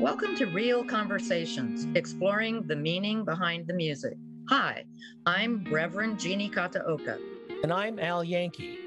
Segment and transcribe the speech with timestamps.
[0.00, 4.18] Welcome to Real Conversations, exploring the meaning behind the music.
[4.50, 4.84] Hi,
[5.24, 7.18] I'm Reverend Jeannie Kataoka.
[7.62, 8.78] And I'm Al Yankee.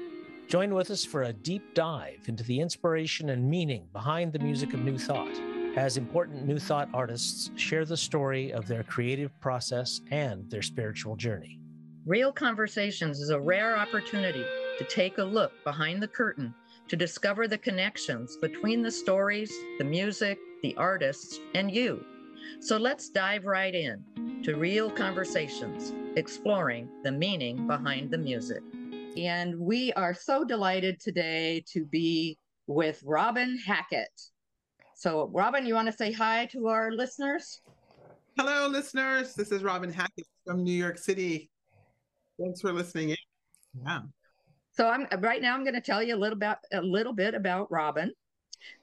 [0.46, 4.72] Join with us for a deep dive into the inspiration and meaning behind the music
[4.72, 5.36] of New Thought
[5.76, 11.16] as important New Thought artists share the story of their creative process and their spiritual
[11.16, 11.58] journey.
[12.06, 14.44] Real Conversations is a rare opportunity
[14.78, 16.54] to take a look behind the curtain
[16.86, 22.04] to discover the connections between the stories, the music, the artists, and you.
[22.60, 28.62] So let's dive right in to Real Conversations, exploring the meaning behind the music.
[29.16, 34.08] And we are so delighted today to be with Robin Hackett.
[34.94, 37.62] So, Robin, you want to say hi to our listeners?
[38.38, 39.34] Hello, listeners.
[39.34, 41.50] This is Robin Hackett from New York City.
[42.40, 43.16] Thanks for listening in.
[43.84, 44.00] Yeah.
[44.72, 45.54] So I'm right now.
[45.54, 48.12] I'm going to tell you a little about a little bit about Robin.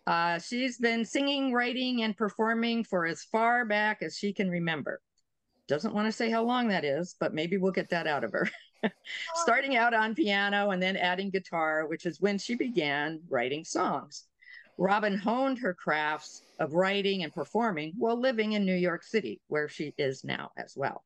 [0.05, 5.01] Uh, she's been singing, writing, and performing for as far back as she can remember.
[5.67, 8.31] Doesn't want to say how long that is, but maybe we'll get that out of
[8.31, 8.49] her.
[9.35, 14.25] Starting out on piano and then adding guitar, which is when she began writing songs.
[14.77, 19.67] Robin honed her crafts of writing and performing while living in New York City, where
[19.67, 21.03] she is now as well.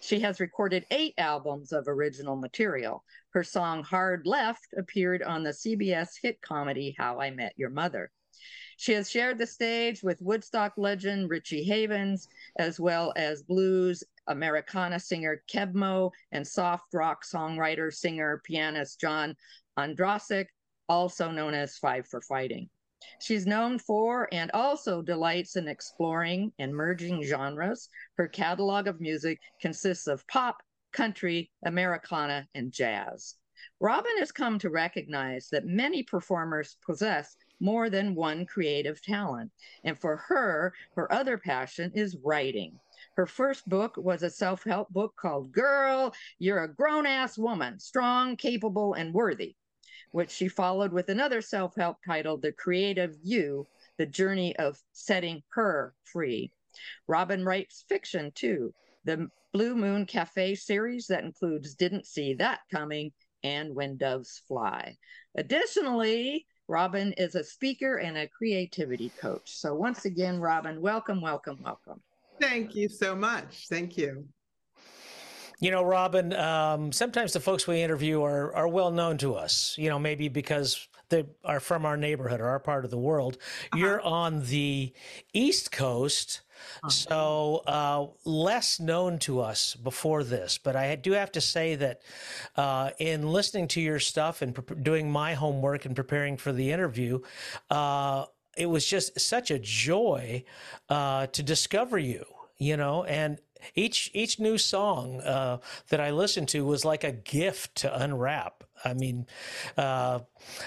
[0.00, 3.02] She has recorded eight albums of original material.
[3.30, 8.12] Her song Hard Left appeared on the CBS hit comedy How I Met Your Mother.
[8.76, 14.98] She has shared the stage with Woodstock legend Richie Havens, as well as blues Americana
[14.98, 19.36] singer Keb' Mo' and soft rock songwriter, singer, pianist John
[19.78, 20.48] Ondrasik,
[20.88, 22.68] also known as Five for Fighting.
[23.20, 27.90] She's known for and also delights in exploring and merging genres.
[28.16, 33.36] Her catalog of music consists of pop, country, Americana, and jazz.
[33.80, 39.50] Robin has come to recognize that many performers possess more than one creative talent.
[39.84, 42.78] And for her, her other passion is writing.
[43.16, 47.78] Her first book was a self help book called Girl, You're a Grown Ass Woman,
[47.78, 49.54] Strong, Capable, and Worthy,
[50.10, 53.66] which she followed with another self help titled The Creative You
[53.98, 56.50] The Journey of Setting Her Free.
[57.06, 58.74] Robin writes fiction too.
[59.04, 63.12] The Blue Moon Cafe series that includes Didn't See That Coming
[63.44, 64.96] and When Doves Fly.
[65.36, 69.42] Additionally, Robin is a speaker and a creativity coach.
[69.56, 72.00] So, once again, Robin, welcome, welcome, welcome.
[72.40, 73.66] Thank you so much.
[73.68, 74.26] Thank you.
[75.60, 79.74] You know, Robin, um, sometimes the folks we interview are, are well known to us,
[79.78, 83.38] you know, maybe because they are from our neighborhood or our part of the world.
[83.72, 83.78] Uh-huh.
[83.78, 84.92] You're on the
[85.32, 86.40] East Coast,
[86.88, 90.58] so uh, less known to us before this.
[90.58, 92.02] But I do have to say that
[92.56, 96.72] uh, in listening to your stuff and pre- doing my homework and preparing for the
[96.72, 97.20] interview,
[97.70, 98.26] uh,
[98.56, 100.44] it was just such a joy
[100.88, 102.24] uh, to discover you
[102.58, 103.40] you know and
[103.74, 105.58] each each new song uh,
[105.88, 108.64] that I listened to was like a gift to unwrap.
[108.84, 109.26] I mean,
[109.76, 110.20] uh,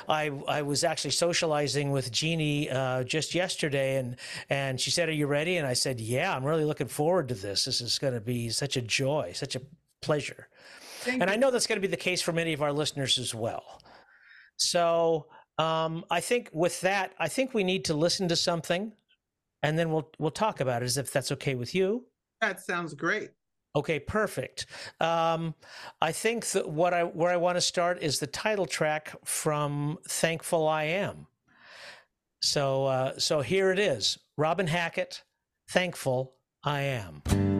[0.07, 4.15] I I was actually socializing with Jeannie uh, just yesterday, and
[4.49, 7.35] and she said, "Are you ready?" And I said, "Yeah, I'm really looking forward to
[7.35, 7.65] this.
[7.65, 9.61] This is going to be such a joy, such a
[10.01, 10.47] pleasure."
[11.01, 11.35] Thank and you.
[11.35, 13.81] I know that's going to be the case for many of our listeners as well.
[14.57, 15.27] So
[15.57, 18.91] um, I think with that, I think we need to listen to something,
[19.63, 22.05] and then we'll we'll talk about it as if that's okay with you.
[22.41, 23.31] That sounds great.
[23.75, 24.65] Okay, perfect.
[24.99, 25.53] Um,
[26.01, 29.97] I think that what I where I want to start is the title track from
[30.07, 31.27] "Thankful I Am."
[32.41, 35.23] So uh, so here it is, Robin Hackett,
[35.69, 37.56] "Thankful I Am."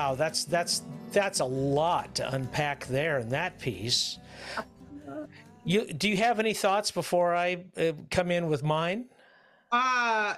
[0.00, 0.80] Wow, that's that's
[1.12, 4.18] that's a lot to unpack there in that piece.
[5.62, 9.10] You do you have any thoughts before I uh, come in with mine?
[9.70, 10.36] Uh,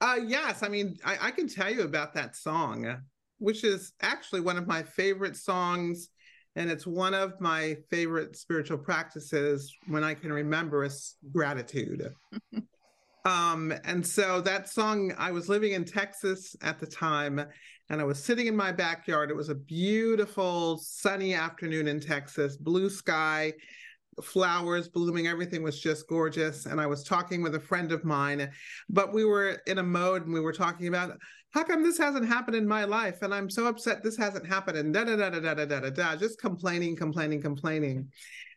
[0.00, 0.62] uh yes.
[0.62, 3.02] I mean, I, I can tell you about that song,
[3.38, 6.10] which is actually one of my favorite songs,
[6.54, 12.14] and it's one of my favorite spiritual practices when I can remember is gratitude.
[13.24, 17.44] um, and so that song, I was living in Texas at the time,
[17.90, 19.30] and I was sitting in my backyard.
[19.30, 23.52] It was a beautiful sunny afternoon in Texas, blue sky
[24.22, 26.66] flowers blooming everything was just gorgeous.
[26.66, 28.50] And i was talking with a friend of mine
[28.88, 31.16] but we were in a mode and we were talking about
[31.50, 33.22] how come this hasn't happened in my life?
[33.22, 34.78] And i'm so upset this hasn't happened.
[34.78, 38.08] And da da da da da da da da just complaining complaining complaining.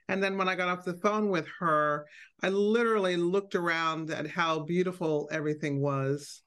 [0.09, 2.05] And then when i got off the phone with her
[2.43, 6.43] i literally looked around at how beautiful everything was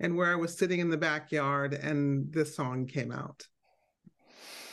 [0.00, 3.46] and where i was sitting in the backyard and this song came out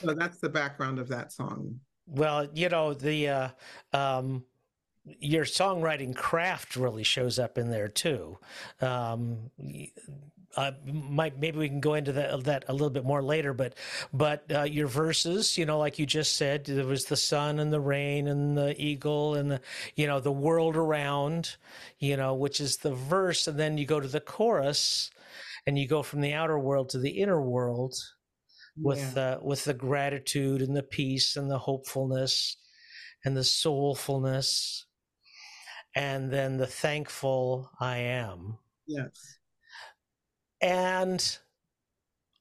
[0.01, 3.49] so that's the background of that song well, you know the uh,
[3.93, 4.45] um,
[5.19, 8.37] your songwriting craft really shows up in there too.
[8.81, 9.51] Um,
[10.55, 13.75] uh, might maybe we can go into that that a little bit more later, but
[14.13, 17.73] but uh, your verses, you know, like you just said, there was the sun and
[17.73, 19.61] the rain and the eagle and the
[19.95, 21.57] you know the world around,
[21.99, 25.11] you know, which is the verse, and then you go to the chorus,
[25.67, 27.93] and you go from the outer world to the inner world
[28.77, 29.33] with yeah.
[29.33, 32.57] uh, with the gratitude and the peace and the hopefulness
[33.25, 34.85] and the soulfulness
[35.93, 38.57] and then the thankful I am.
[38.87, 39.39] Yes.
[40.61, 41.37] And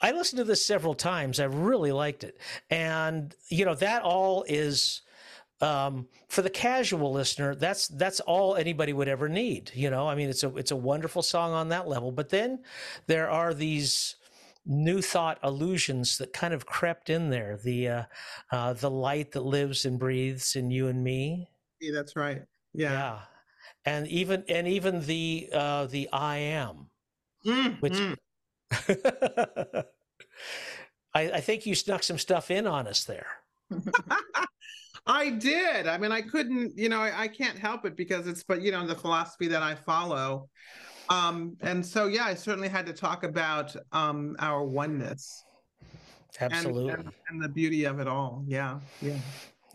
[0.00, 1.40] I listened to this several times.
[1.40, 2.38] I really liked it.
[2.70, 5.02] And you know, that all is
[5.60, 9.70] um, for the casual listener, that's that's all anybody would ever need.
[9.74, 12.12] You know, I mean, it's a it's a wonderful song on that level.
[12.12, 12.60] But then
[13.06, 14.16] there are these
[14.66, 17.58] new thought illusions that kind of crept in there.
[17.62, 18.02] The uh,
[18.52, 21.48] uh, the light that lives and breathes in you and me.
[21.80, 22.42] Yeah, that's right.
[22.74, 22.92] Yeah.
[22.92, 23.18] yeah.
[23.86, 26.90] And even and even the uh, the I am,
[27.46, 28.16] mm, which mm.
[31.14, 33.26] I, I think you snuck some stuff in on us there.
[35.06, 35.86] I did.
[35.86, 38.72] I mean, I couldn't, you know, I, I, can't help it because it's, but you
[38.72, 40.48] know, the philosophy that I follow.
[41.08, 45.44] Um, and so, yeah, I certainly had to talk about um, our oneness.
[46.40, 46.92] Absolutely.
[46.92, 48.44] And, and, and, the beauty of it all.
[48.46, 48.80] Yeah.
[49.00, 49.18] Yeah.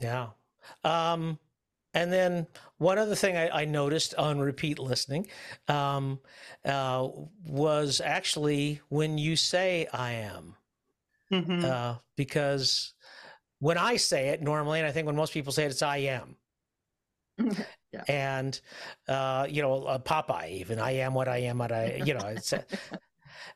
[0.02, 0.28] Yeah.
[0.84, 1.40] Um,
[1.94, 2.48] and then
[2.78, 5.28] one other thing I, I noticed on repeat listening
[5.68, 6.20] um,
[6.66, 7.08] uh,
[7.46, 10.56] was actually when you say I am.
[11.32, 11.64] Mm-hmm.
[11.64, 12.94] Uh, because
[13.62, 15.98] when I say it normally, and I think when most people say it, it's I
[15.98, 16.36] am.
[17.94, 18.04] Yeah.
[18.08, 18.62] And,
[19.10, 22.26] uh, you know, uh, Popeye, even I am what I am, what I, you know,
[22.28, 22.66] it's, and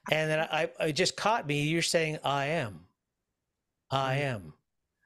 [0.10, 1.64] then I, I just caught me.
[1.64, 2.82] You're saying I am,
[3.90, 4.24] I mm-hmm.
[4.28, 4.54] am.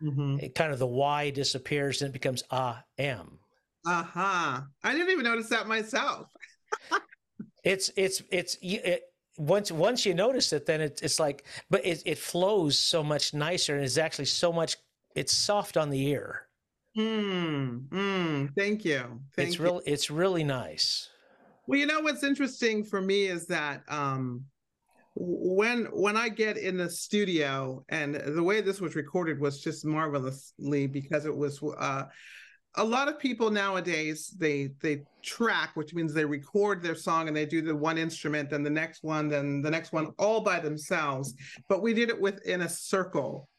[0.01, 0.39] Mm-hmm.
[0.39, 3.37] It kind of the why disappears and it becomes I am.
[3.85, 4.61] Uh huh.
[4.83, 6.27] I didn't even notice that myself.
[7.63, 9.03] it's it's it's it,
[9.37, 13.33] once once you notice it, then it, it's like, but it it flows so much
[13.33, 14.75] nicer and it's actually so much.
[15.15, 16.47] It's soft on the ear.
[16.97, 19.21] Mm, mm, thank you.
[19.35, 19.81] Thank it's real.
[19.85, 21.09] It's really nice.
[21.67, 24.45] Well, you know what's interesting for me is that um,
[25.15, 29.85] when when I get in the studio, and the way this was recorded was just
[29.85, 31.61] marvelously because it was.
[31.77, 32.05] Uh,
[32.75, 37.35] a lot of people nowadays they they track which means they record their song and
[37.35, 40.59] they do the one instrument then the next one then the next one all by
[40.59, 41.33] themselves
[41.67, 43.49] but we did it within a circle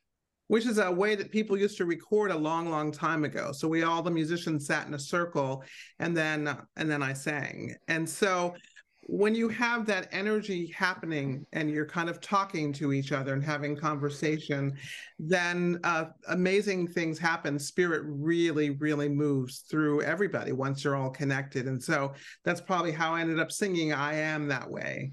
[0.50, 3.52] which is a way that people used to record a long long time ago.
[3.52, 5.62] So we all the musicians sat in a circle
[6.00, 7.72] and then and then i sang.
[7.86, 8.56] And so
[9.02, 13.44] when you have that energy happening and you're kind of talking to each other and
[13.44, 14.76] having conversation
[15.20, 17.56] then uh, amazing things happen.
[17.56, 21.66] Spirit really really moves through everybody once you're all connected.
[21.66, 22.12] And so
[22.44, 25.12] that's probably how i ended up singing i am that way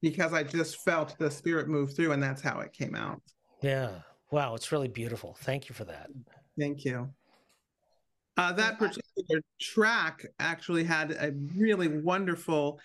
[0.00, 3.20] because i just felt the spirit move through and that's how it came out.
[3.62, 3.90] Yeah
[4.30, 5.36] Wow, it's really beautiful.
[5.40, 6.08] Thank you for that.
[6.58, 7.08] Thank you.
[8.36, 12.78] Uh, that particular track actually had a really wonderful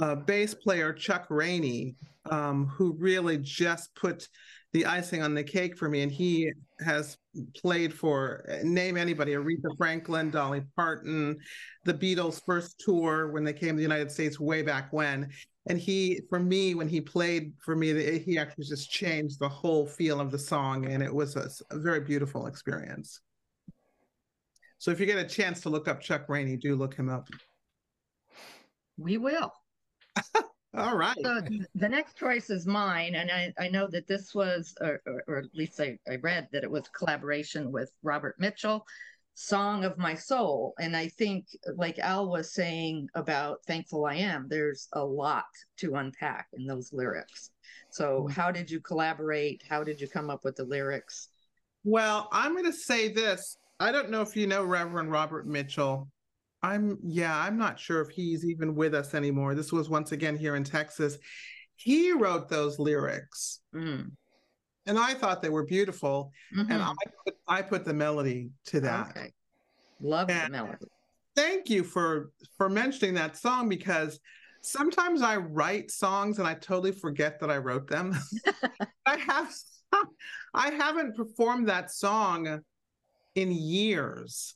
[0.00, 1.94] uh, bass player, Chuck Rainey,
[2.30, 4.28] um, who really just put
[4.72, 6.02] the icing on the cake for me.
[6.02, 6.52] And he
[6.84, 7.16] has
[7.56, 11.38] played for eh, name anybody Aretha Franklin, Dolly Parton,
[11.84, 15.30] the Beatles' first tour when they came to the United States way back when.
[15.66, 19.48] And he for me when he played for me eh, he actually just changed the
[19.48, 23.20] whole feel of the song and it was a, a, very beautiful experience.
[24.78, 27.28] So if you get a chance to look up chuck rainey do look him up.
[28.96, 29.52] We will
[30.74, 31.16] All right.
[31.22, 31.42] So
[31.74, 35.38] the next choice is mine, and I, I know that this was, or, or, or
[35.38, 38.86] at least I, I read that it was collaboration with Robert Mitchell,
[39.34, 44.46] "Song of My Soul." And I think, like Al was saying about "Thankful I Am,"
[44.48, 45.44] there's a lot
[45.78, 47.50] to unpack in those lyrics.
[47.90, 48.32] So, mm-hmm.
[48.32, 49.62] how did you collaborate?
[49.68, 51.28] How did you come up with the lyrics?
[51.84, 53.58] Well, I'm going to say this.
[53.78, 56.08] I don't know if you know Reverend Robert Mitchell.
[56.62, 59.54] I'm yeah, I'm not sure if he's even with us anymore.
[59.54, 61.18] This was once again here in Texas.
[61.76, 63.60] He wrote those lyrics.
[63.74, 64.12] Mm.
[64.86, 66.32] And I thought they were beautiful.
[66.56, 66.70] Mhm.
[66.70, 66.92] And I
[67.24, 69.10] put, I put the melody to that.
[69.10, 69.32] Okay.
[70.00, 70.86] Love the melody.
[71.34, 74.20] Thank you for for mentioning that song because
[74.60, 78.16] sometimes I write songs and I totally forget that I wrote them.
[79.06, 79.52] I have
[80.54, 82.60] I haven't performed that song
[83.34, 84.54] in years,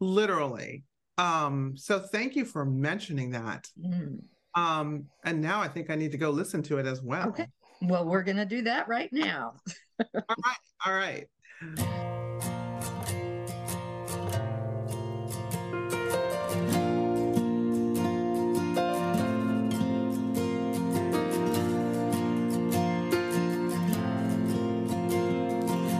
[0.00, 0.84] literally.
[1.20, 3.68] Um, so thank you for mentioning that.
[3.78, 4.20] Mm.
[4.54, 7.28] Um, and now I think I need to go listen to it as well.
[7.28, 7.46] Okay.
[7.82, 9.54] Well, we're going to do that right now.
[10.86, 11.26] All right.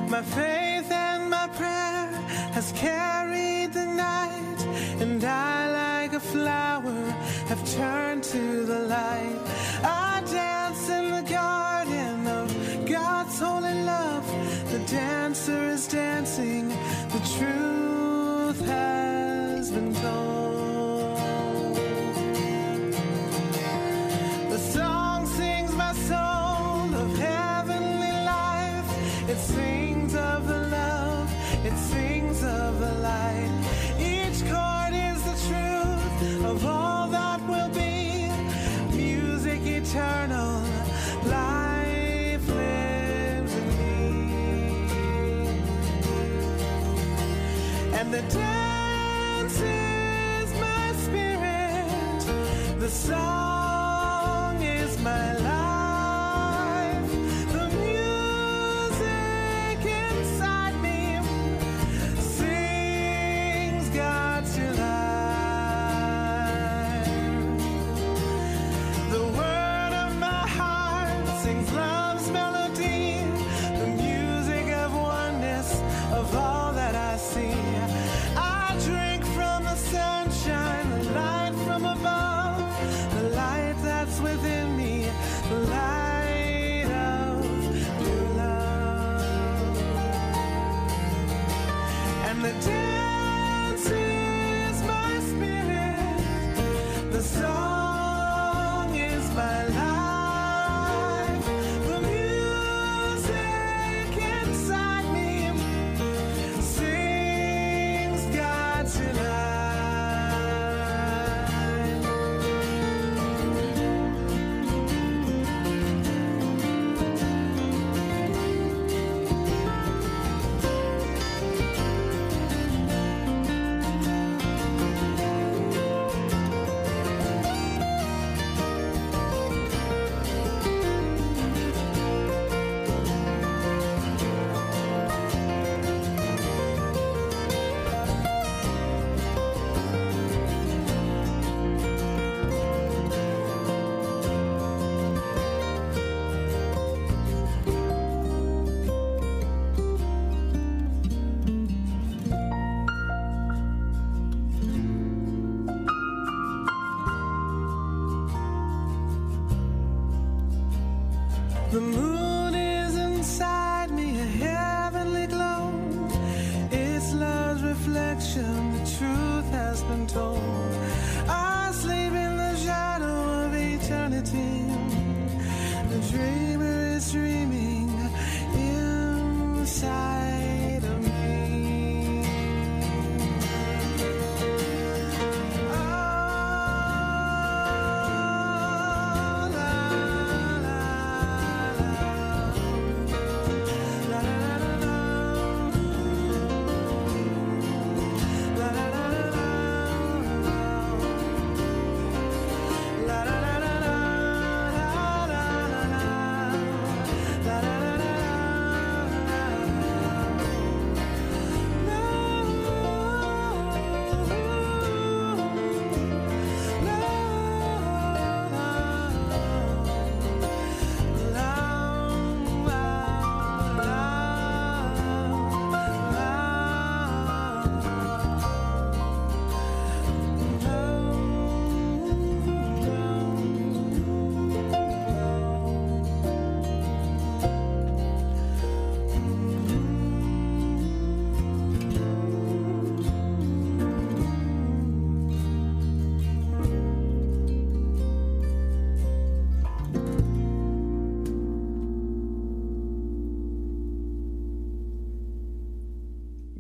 [0.08, 2.10] My faith and my prayer
[2.52, 3.19] has carried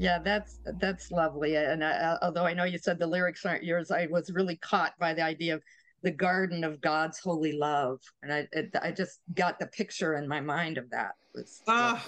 [0.00, 1.56] Yeah, that's that's lovely.
[1.56, 4.98] And uh, although I know you said the lyrics aren't yours, I was really caught
[4.98, 5.62] by the idea of
[6.02, 10.26] the garden of God's holy love, and I it, I just got the picture in
[10.26, 11.12] my mind of that.
[11.34, 12.02] Was Ah,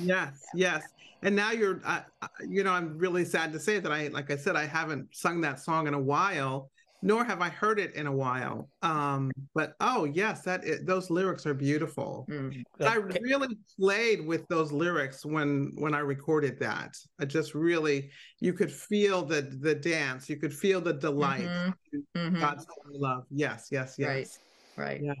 [0.00, 0.84] yes, yes.
[1.22, 4.30] And now you're, uh, uh, you know, I'm really sad to say that I, like
[4.30, 6.70] I said, I haven't sung that song in a while,
[7.02, 8.68] nor have I heard it in a while.
[8.82, 12.26] Um, but oh yes, that i those lyrics are beautiful.
[12.30, 12.62] Mm.
[12.80, 16.96] I really played with those lyrics when when I recorded that.
[17.20, 21.48] I just really, you could feel the the dance, you could feel the delight.
[21.48, 21.74] Mhm.
[21.92, 22.40] in Mhm.
[22.40, 23.24] God's holy love.
[23.30, 24.08] Yes, yes, yes.
[24.08, 24.28] Right.
[24.76, 25.02] Right.
[25.02, 25.14] Yeah.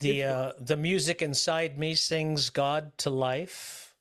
[0.00, 3.94] The uh, the music inside me sings God to life.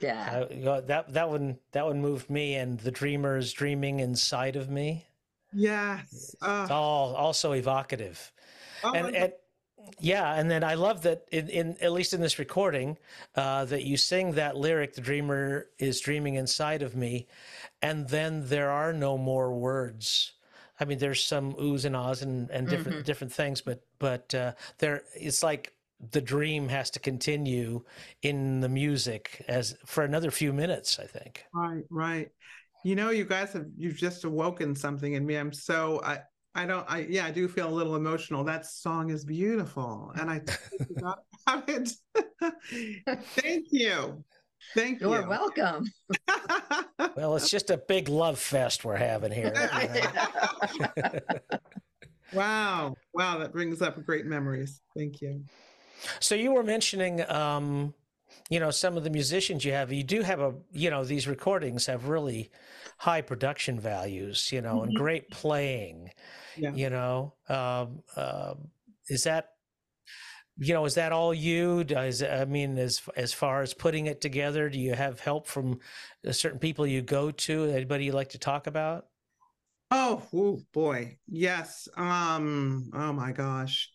[0.00, 0.46] Yeah.
[0.50, 4.00] I, you know, that that one that one moved me, and the dreamer is dreaming
[4.00, 5.06] inside of me.
[5.52, 6.08] Yes.
[6.12, 8.32] It's Uh, all also evocative,
[8.84, 9.32] oh and and
[10.00, 12.98] yeah, and then I love that in, in at least in this recording,
[13.34, 17.26] uh, that you sing that lyric, "The dreamer is dreaming inside of me,"
[17.82, 20.32] and then there are no more words.
[20.78, 24.52] I mean, there's some oohs and ahs and, and different different things, but but uh,
[24.78, 25.72] there it's like
[26.10, 27.82] the dream has to continue
[28.22, 30.98] in the music as for another few minutes.
[30.98, 31.44] I think.
[31.54, 32.28] Right, right.
[32.86, 35.34] You know, you guys have you've just awoken something in me.
[35.34, 36.20] I'm so I
[36.54, 38.44] I don't I yeah, I do feel a little emotional.
[38.44, 40.12] That song is beautiful.
[40.14, 41.90] And I totally forgot about it.
[43.40, 44.22] Thank you.
[44.72, 45.28] Thank You're you.
[45.28, 45.84] welcome.
[47.16, 49.52] Well, it's just a big love fest we're having here.
[49.54, 51.12] you know?
[52.34, 52.94] wow.
[53.14, 54.82] Wow, that brings up great memories.
[54.94, 55.42] Thank you.
[56.20, 57.94] So you were mentioning, um,
[58.50, 59.92] you know, some of the musicians you have.
[59.92, 62.50] You do have a, you know, these recordings have really
[62.98, 64.96] high production values, you know, and Mhm.
[64.96, 66.10] great playing.
[66.56, 66.70] Yeah.
[66.72, 68.70] You know, um, um,
[69.08, 69.50] is that,
[70.58, 71.84] you know, is that all you?
[71.84, 75.80] Does I mean, as as far as putting it together, do you have help from
[76.26, 77.64] uh, certain people you go to?
[77.66, 79.06] Anybody you like to talk about?
[79.90, 81.18] Oh, oh boy.
[81.26, 81.88] Yes.
[81.96, 83.90] Um, oh my gosh.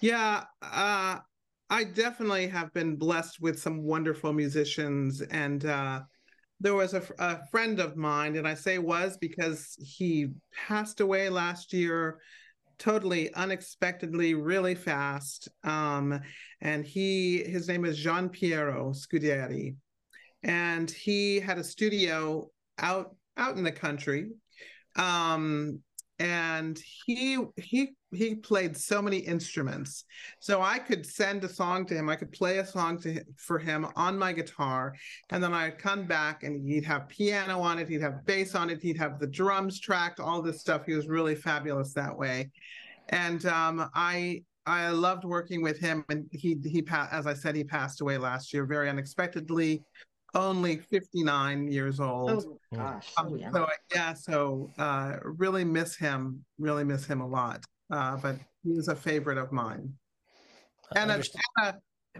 [0.00, 1.20] Yeah, uh
[1.68, 6.00] I definitely have been blessed with some wonderful musicians and uh
[6.58, 10.28] there was a, a friend of mine and I say was because he
[10.66, 12.18] passed away last year
[12.78, 16.20] totally unexpectedly really fast um
[16.60, 19.76] and he his name is Gian Piero Scudieri
[20.42, 22.48] and he had a studio
[22.78, 24.28] out out in the country
[24.94, 25.80] um
[26.18, 30.04] and he he he played so many instruments.
[30.40, 32.08] So i could send a song to him.
[32.08, 34.94] I could play a song to him, for him on my guitar.
[35.30, 37.88] And then i'd come back and he'd have piano on it.
[37.88, 38.82] He'd have bass on it.
[38.82, 40.86] He'd have the drums tracked all this stuff.
[40.86, 42.50] He was really fabulous that way.
[43.10, 46.04] And um i i loved working with him.
[46.08, 49.84] And he he as i said he passed away last year very unexpectedly
[50.36, 52.30] only 59 years old.
[52.46, 53.12] Oh gosh.
[53.16, 53.50] um, Oh, yeah.
[53.50, 57.64] so yeah, so uh, really miss him, really miss him a lot.
[57.90, 59.92] Uh, but he was a favorite of mine,
[60.96, 61.24] and a, and
[61.58, 61.74] a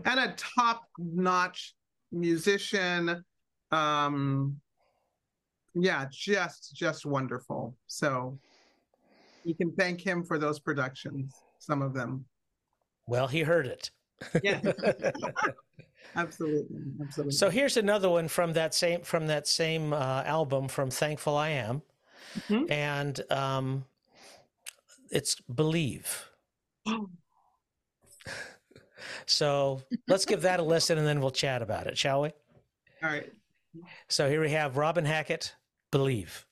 [0.04, 1.74] and a top-notch
[2.12, 3.24] musician.
[3.72, 4.60] Um,
[5.74, 7.76] yeah, just just wonderful.
[7.86, 8.38] So
[9.44, 11.42] you can thank him for those productions.
[11.58, 12.26] Some of them.
[13.06, 13.90] Well, he heard it.
[14.42, 14.60] Yeah,
[16.16, 17.32] absolutely, absolutely.
[17.32, 21.50] So here's another one from that same from that same uh, album from Thankful I
[21.50, 21.82] Am,
[22.48, 22.70] Mhm.
[22.70, 23.84] and um,
[25.10, 26.30] it's Believe.
[26.86, 27.08] Oh.
[29.26, 32.30] So let's give that a listen, and then we'll chat about it, shall we?
[33.02, 33.32] all right.
[34.08, 35.54] So here we have Robin Hackett,
[35.90, 36.46] Believe.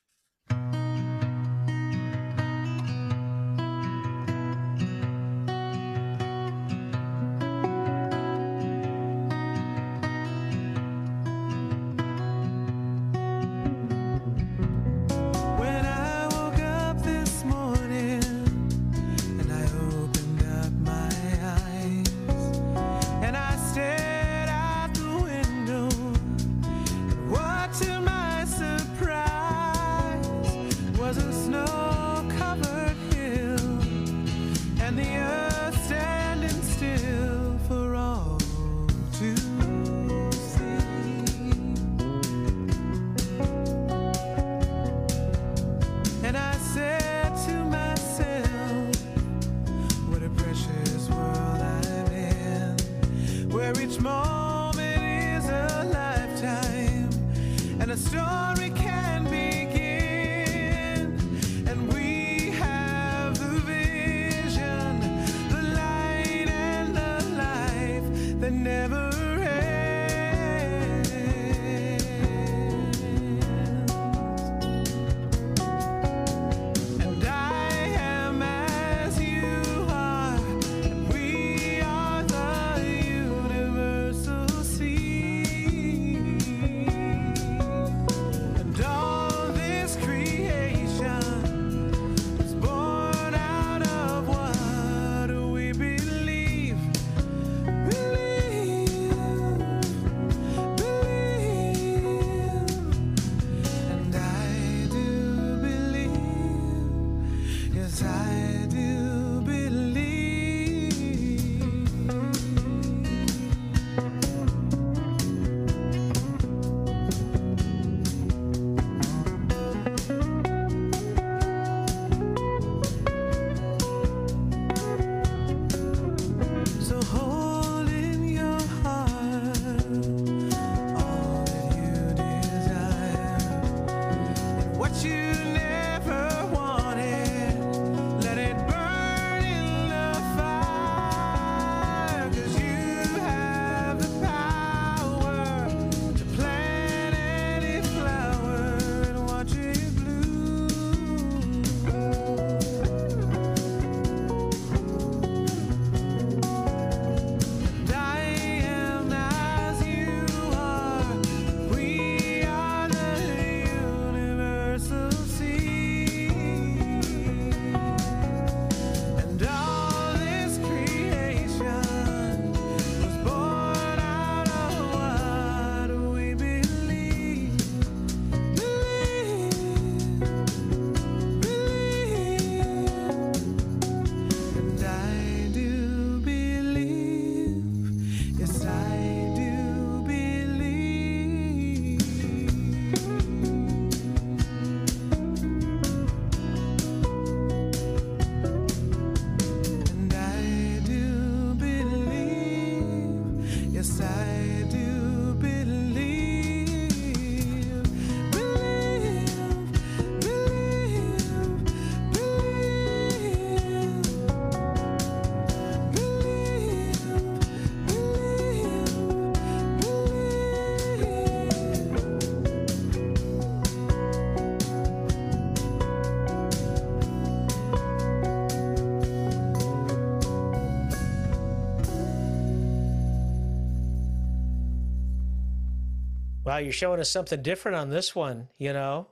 [236.55, 238.49] Wow, you're showing us something different on this one.
[238.59, 239.09] You know,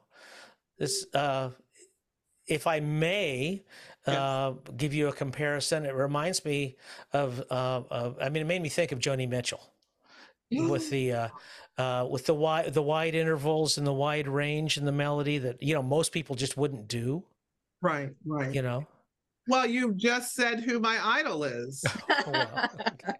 [0.78, 1.06] this.
[1.12, 1.50] Uh,
[2.46, 3.64] if I may
[4.06, 6.76] uh, give you a comparison, it reminds me
[7.12, 8.16] of, uh, of.
[8.20, 9.60] I mean, it made me think of Joni Mitchell
[10.52, 11.28] with the uh,
[11.78, 15.60] uh, with the wide the wide intervals and the wide range and the melody that
[15.60, 17.24] you know most people just wouldn't do.
[17.80, 18.54] Right, right.
[18.54, 18.86] You know.
[19.48, 21.84] Well, you just said who my idol is.
[22.24, 23.14] Oh, well, okay.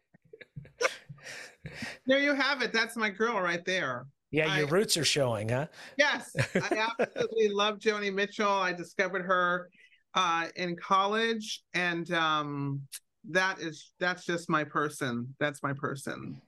[2.06, 2.72] There you have it.
[2.72, 4.06] That's my girl right there.
[4.30, 5.66] Yeah, your I- roots are showing, huh?
[5.98, 8.48] Yes, I absolutely love Joni Mitchell.
[8.50, 9.68] I discovered her
[10.14, 12.80] uh, in college, and um,
[13.30, 15.34] that is that's just my person.
[15.38, 16.40] That's my person.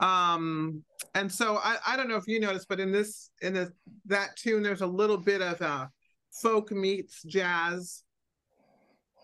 [0.00, 0.82] Um,
[1.14, 3.70] and so I, I don't know if you noticed, but in this in this
[4.06, 5.86] that tune, there's a little bit of uh,
[6.42, 8.02] folk meets jazz,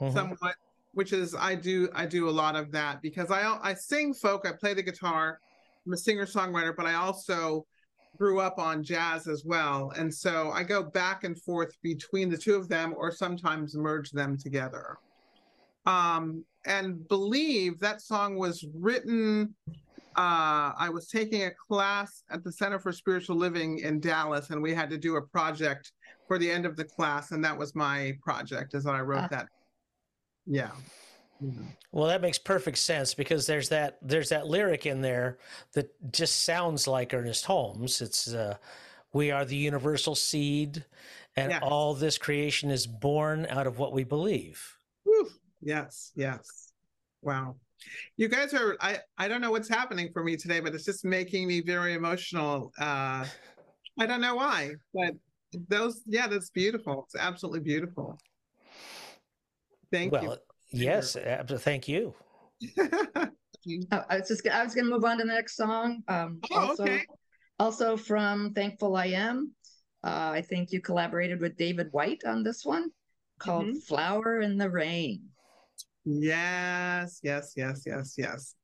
[0.01, 0.13] Mhm.
[0.15, 0.55] somewhat,
[0.93, 4.47] which is I do I do a lot of that because I I sing folk.
[4.47, 5.41] I play the guitar.
[5.89, 7.67] I'm a singer songwriter, but I also
[8.19, 9.91] grew up on jazz as well.
[9.97, 14.11] And so I go back and forth between the two of them or sometimes merge
[14.11, 14.99] them together.
[15.87, 19.55] Um, and believe that song was written.
[20.15, 24.61] Uh, I was taking a class at the Center for Spiritual Living in Dallas, and
[24.61, 25.93] we had to do a project
[26.27, 29.29] for the end of the class, and that was my project as I wrote Ah.
[29.31, 29.49] that.
[30.45, 30.73] Yeah.
[31.93, 35.39] Well, that makes perfect sense because there's that there's that lyric in there
[35.73, 38.01] that just sounds like Ernest Holmes.
[38.01, 38.57] It's uh,
[39.13, 40.85] "We are the universal seed,
[41.37, 45.31] and all this creation is born out of what we believe." Whew.
[45.61, 46.73] Yes, yes.
[47.23, 47.57] Wow.
[48.17, 51.05] You guys are I I don't know what's happening for me today, but it's just
[51.05, 52.73] making me very emotional.
[52.79, 53.27] Uh
[54.01, 55.15] I don't know why, but
[55.69, 57.05] those yeah, that's beautiful.
[57.05, 58.19] It's absolutely beautiful.
[59.91, 60.39] Thank well,
[60.71, 62.15] yes, ab- thank you.
[62.61, 62.71] you.
[63.93, 66.03] Oh, I was just I was going to move on to the next song.
[66.09, 67.05] Um, Oh, also, okay.
[67.59, 69.53] also from Thankful I Am.
[70.03, 72.89] Uh, I think you collaborated with David White on this one
[73.39, 73.83] called Mhm.
[73.85, 75.23] "Flower in the Rain."
[76.05, 78.55] Yes, yes, yes, yes, yes.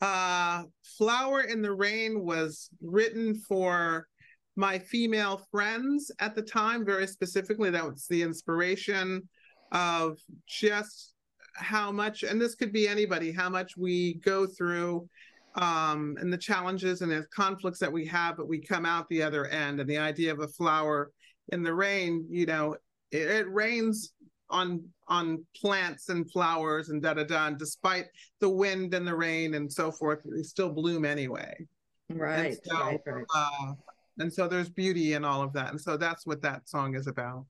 [0.00, 0.64] Uh
[0.96, 4.08] Flower in the Rain was written for
[4.56, 7.70] my female friends at the time, very specifically.
[7.70, 9.28] That was the inspiration
[9.70, 10.18] of
[10.48, 11.14] just
[11.58, 15.08] how much, and this could be anybody, how much we go through
[15.54, 19.22] um and the challenges and the conflicts that we have, but we come out the
[19.22, 19.80] other end.
[19.80, 21.10] And the idea of a flower
[21.52, 22.76] in the rain, you know,
[23.10, 24.12] it, it rains
[24.50, 27.46] on on plants and flowers and da da da.
[27.46, 28.06] And despite
[28.40, 31.66] the wind and the rain and so forth, they still bloom anyway.
[32.10, 33.24] Right, so, right, right.
[33.34, 33.72] Uh,
[34.18, 35.70] and so there's beauty in all of that.
[35.70, 37.46] And so that's what that song is about.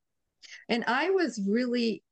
[0.68, 2.02] And I was really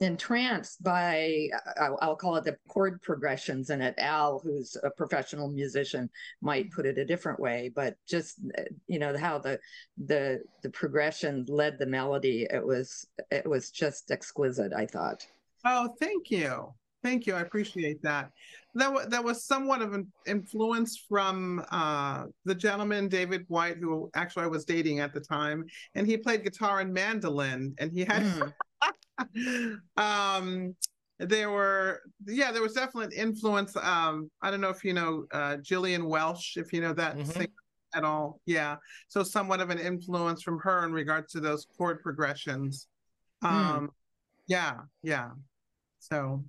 [0.00, 1.48] entranced by
[1.80, 3.94] I'll, call it the chord progressions in it.
[3.98, 6.08] Al, who's a professional musician,
[6.40, 8.40] might put it a different way, but just
[8.86, 9.58] you know how the
[10.06, 12.46] the the progression led the melody.
[12.50, 14.72] It was it was just exquisite.
[14.72, 15.26] I thought.
[15.64, 16.72] Oh, thank you.
[17.02, 17.34] Thank you.
[17.34, 18.30] I appreciate that.
[18.74, 24.44] That, that was somewhat of an influence from uh, the gentleman, David White, who actually
[24.44, 25.64] I was dating at the time.
[25.94, 27.74] And he played guitar and mandolin.
[27.78, 28.52] And he had Mm.
[29.96, 30.74] um
[31.18, 35.26] there were yeah there was definitely an influence um i don't know if you know
[35.32, 37.26] uh Gillian Welch if you know that Mhm.
[37.26, 37.48] singer
[37.94, 38.38] at all.
[38.44, 38.76] Yeah.
[39.08, 42.86] So somewhat of an influence from her in regards to those chord progressions.
[43.42, 43.90] Um
[44.46, 45.30] yeah yeah.
[45.98, 46.44] So.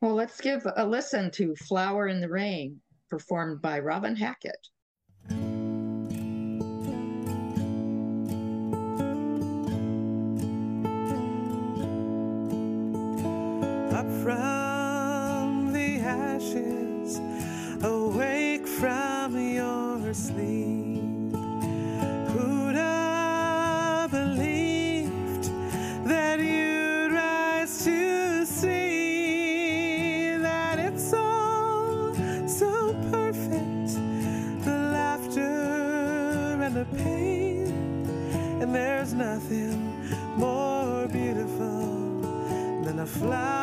[0.00, 2.80] Well, let's give a listen to "Flower in the Rain,"
[3.10, 4.68] performed by Robin Hackett.
[43.30, 43.53] Than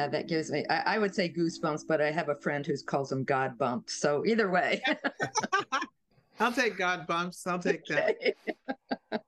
[0.00, 2.74] Yeah, that gives me, I, I would say goosebumps, but I have a friend who
[2.86, 4.00] calls them God bumps.
[4.00, 4.82] So either way.
[6.40, 7.46] I'll take God bumps.
[7.46, 8.16] I'll take that.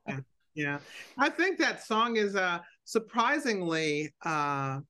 [0.54, 0.78] Yeah.
[1.18, 4.80] I think that song is uh surprisingly uh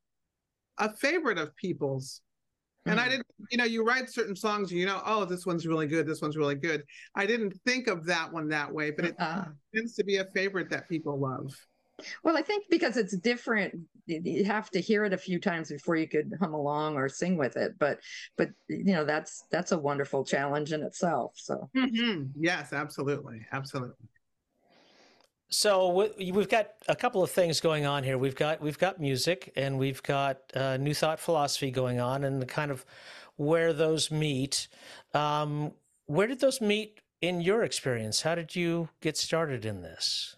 [0.78, 2.20] a favorite of people's.
[2.86, 3.10] And I Mm.
[3.10, 6.20] didn't, you know, you write certain songs, you know, oh, this one's really good, this
[6.20, 6.82] one's really good.
[7.14, 10.24] I didn't think of that one that way, but it Uh, tends to be a
[10.34, 11.54] favorite that people love.
[12.24, 13.74] well, I think because it's different,
[14.06, 17.36] you have to hear it a few times before you could hum along or sing
[17.36, 17.78] with it.
[17.78, 18.00] But,
[18.36, 21.32] but you know, that's that's a wonderful challenge in itself.
[21.36, 22.30] So Mhm.
[22.36, 23.46] Yes, absolutely.
[23.52, 24.08] Absolutely.
[25.48, 28.16] So we- we've got a couple of things going on here.
[28.16, 32.40] We've got we've got music and we've got uh, new thought philosophy going on, and
[32.40, 32.86] the kind of
[33.36, 34.68] where those meet.
[35.12, 35.72] Um,
[36.06, 38.22] where did those meet in your experience?
[38.22, 40.36] How did you get started in this?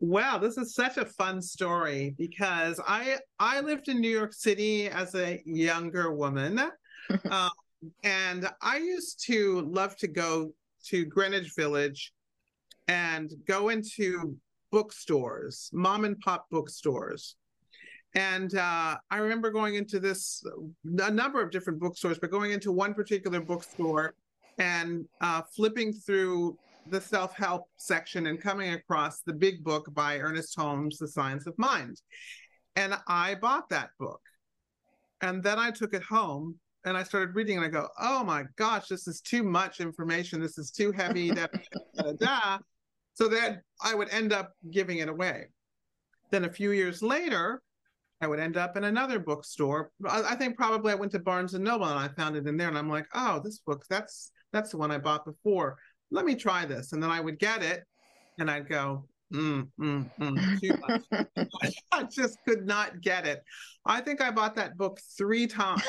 [0.00, 4.88] Wow, this is such a fun story because I I lived in New York City
[4.88, 6.58] as a younger woman,
[7.30, 7.50] um,
[8.02, 10.52] and I used to love to go
[10.86, 12.12] to Greenwich Village
[12.88, 14.36] and go into
[14.70, 17.36] bookstores, mom and pop bookstores.
[18.14, 20.44] And uh, I remember going into this
[21.00, 24.14] a number of different bookstores, but going into one particular bookstore
[24.58, 30.54] and uh, flipping through the self-help section and coming across the big book by Ernest
[30.58, 32.00] Holmes, The Science of Mind.
[32.76, 34.20] And I bought that book.
[35.20, 38.44] And then I took it home and I started reading and I go, oh my
[38.56, 40.40] gosh, this is too much information.
[40.40, 41.30] This is too heavy.
[41.30, 41.46] da,
[41.96, 42.58] da, da.
[43.14, 45.46] So then I would end up giving it away.
[46.30, 47.62] Then a few years later,
[48.20, 49.90] I would end up in another bookstore.
[50.08, 52.68] I think probably I went to Barnes and Noble and I found it in there.
[52.68, 55.76] And I'm like, oh, this book, that's that's the one I bought before.
[56.10, 56.92] Let me try this.
[56.92, 57.84] And then I would get it
[58.38, 61.02] and I'd go, mm, mm, mm, too much.
[61.92, 63.42] I just could not get it.
[63.86, 65.82] I think I bought that book three times,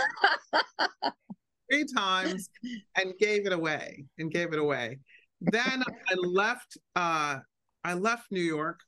[1.72, 2.50] three times,
[2.96, 4.06] and gave it away.
[4.18, 5.00] And gave it away.
[5.42, 6.78] Then I left.
[6.96, 7.40] Uh,
[7.84, 8.80] I left New York,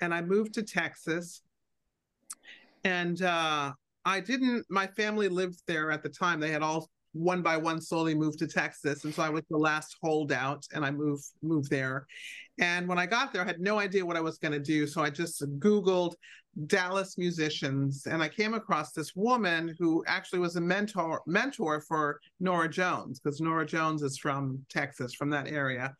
[0.00, 1.42] and I moved to Texas.
[2.84, 3.72] And uh,
[4.04, 4.66] I didn't.
[4.70, 6.38] My family lived there at the time.
[6.38, 9.56] They had all one by one slowly moved to Texas, and so I was the
[9.56, 12.06] last holdout, and I moved moved there.
[12.58, 14.86] And when I got there, I had no idea what I was going to do,
[14.86, 16.14] so I just Googled
[16.66, 22.20] Dallas musicians, and I came across this woman who actually was a mentor mentor for
[22.40, 25.94] Norah Jones because Norah Jones is from Texas, from that area,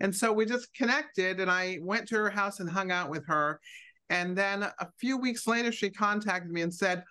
[0.00, 3.26] and so we just connected, and I went to her house and hung out with
[3.26, 3.60] her,
[4.10, 7.02] and then a few weeks later, she contacted me and said,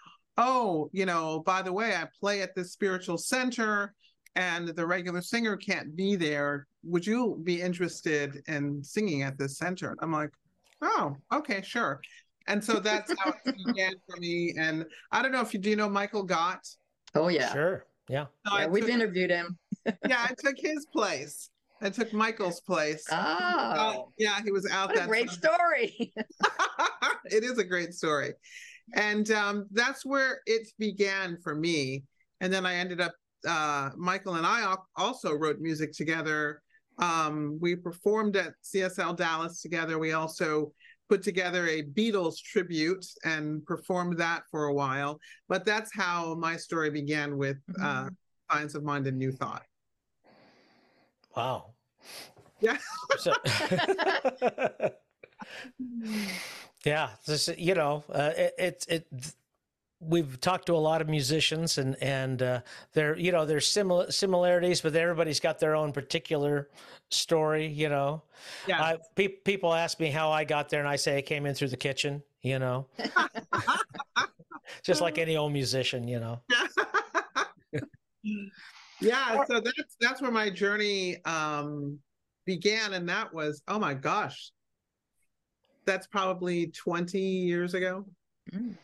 [0.42, 3.94] "Oh, you know, by the way, I play at this spiritual center."
[4.36, 6.66] And the regular singer can't be there.
[6.86, 9.96] Would you be interested in singing at this center?
[10.02, 10.32] I'm like,
[10.82, 12.00] oh, okay, sure
[12.48, 14.56] and so that's how it began for me.
[14.58, 16.68] And I don't know if you do you know Michael Gott.
[17.14, 17.86] oh yeah, Sure.
[18.10, 18.26] Yeah.
[18.48, 19.58] So I yeah we've took- interviewed him.
[19.86, 21.52] yeah, I took his place.
[21.84, 23.06] I took Michael's place.
[23.12, 25.56] Oh, Uh, yeah, he was out what a that great summer.
[25.58, 26.14] story.
[27.26, 28.34] it is a great story.
[28.94, 32.04] And um, that's where it began for me.
[32.42, 33.14] And then I ended up,
[33.48, 36.62] uh, Michael and I also wrote music together.
[37.00, 39.98] Um, we performed at CSL Dallas together.
[39.98, 40.74] We also
[41.10, 45.20] put together a Beatles tribute and performed that for a while.
[45.48, 48.10] But that's how my story began with uh,
[48.52, 49.64] Science of Mind and New Thought.
[51.36, 51.74] Wow.
[52.60, 52.78] Yeah.
[53.18, 53.34] So-
[56.86, 59.08] yeah, this, you know, uh, it, it, it,
[60.00, 62.62] we've talked to a lot of musicians and, and, uh,
[62.94, 66.70] there, you know, there's similar similarities, but everybody's got their own particular
[67.10, 68.24] story, you know.
[68.68, 68.82] Yeah.
[68.82, 71.54] I, pe- people ask me how I got there and I say I came in
[71.54, 72.88] through the kitchen, you know,
[74.84, 76.42] just like any old musician, you know.
[79.02, 81.98] yeah so that's that's where my journey um
[82.46, 84.52] began and that was oh my gosh
[85.92, 88.06] that's probably 20 years ago
[88.54, 88.76] Mm.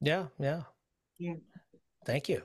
[0.00, 0.62] Yeah, yeah.
[1.18, 1.34] Yeah.
[2.06, 2.42] Thank you.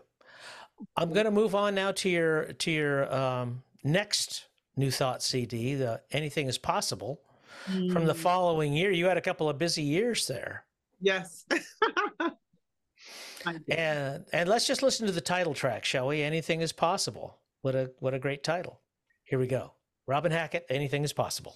[0.98, 5.76] I'm going to move on now to your to your um, next New Thought CD,
[5.76, 7.22] the Anything is Possible,
[7.92, 8.90] from the Mm, following year.
[8.92, 10.66] You had a couple of busy years there.
[11.00, 11.46] yes
[13.70, 16.24] And and let's just listen to the title track, shall we?
[16.24, 17.38] Anything is possible.
[17.62, 18.80] What a what a great title.
[19.24, 19.74] Here we go.
[20.08, 21.56] Robin Hackett, Anything is Possible.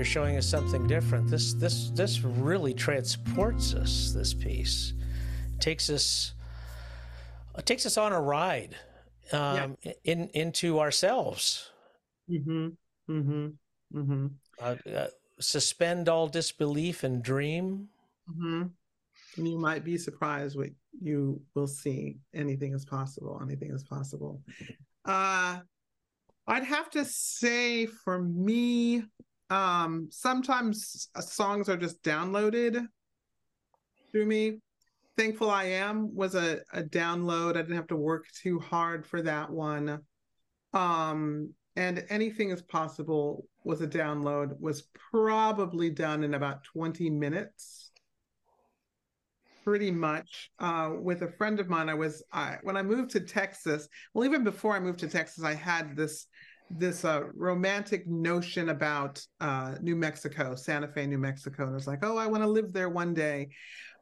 [0.00, 1.28] You're showing us something different.
[1.28, 4.12] This this this really transports us.
[4.12, 4.94] This piece
[5.58, 6.32] takes us
[7.58, 8.76] it takes us on a ride
[9.30, 11.68] um, in into ourselves.
[12.30, 12.68] Mm-hmm.
[13.10, 13.48] Mm-hmm.
[13.94, 14.26] Mm-hmm.
[14.58, 17.86] Uh, uh, suspend all disbelief and dream.
[18.30, 18.62] Mm-hmm.
[19.36, 22.20] And you might be surprised what you will see.
[22.32, 23.38] Anything is possible.
[23.44, 24.40] Anything is possible.
[25.04, 25.58] Uh,
[26.46, 29.02] I'd have to say for me,
[29.50, 32.86] um, sometimes songs are just downloaded
[34.10, 34.58] through me.
[35.16, 37.50] Thankful I Am was a, a download.
[37.50, 40.00] I didn't have to work too hard for that one.
[40.72, 47.90] Um, and Anything is Possible was a download, was probably done in about 20 minutes
[49.64, 53.20] pretty much uh, with a friend of mine i was I, when i moved to
[53.20, 56.26] texas well even before i moved to texas i had this
[56.70, 61.64] this uh, romantic notion about uh, new mexico santa fe new mexico.
[61.64, 63.48] And i was like oh i want to live there one day.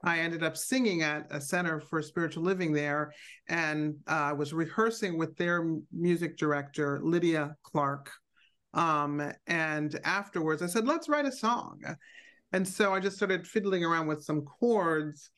[0.04, 3.12] I ended up singing at a center for spiritual living there
[3.48, 8.10] and i was rehearsing with their music director lydia clark.
[8.74, 11.80] Um, and afterwards i said let's write a song.
[12.52, 15.30] And so i just started fiddling around with some chords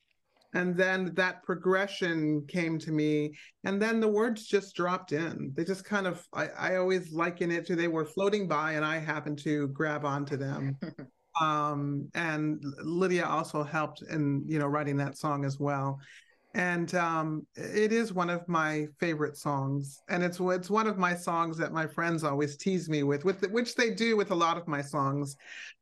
[0.53, 3.35] and then that progression came to me
[3.65, 5.53] and then the words just dropped in.
[5.55, 8.85] They just kind of i, I always liken it to they were floating by and
[8.85, 10.79] i happened to grab onto them.
[11.41, 15.99] Um, and lydia also helped in you know writing that song as well
[16.55, 21.15] and um, it is one of my favorite songs and it's it's one of my
[21.15, 24.35] songs that my friends always tease me with with the, which they do with a
[24.35, 25.37] lot of my songs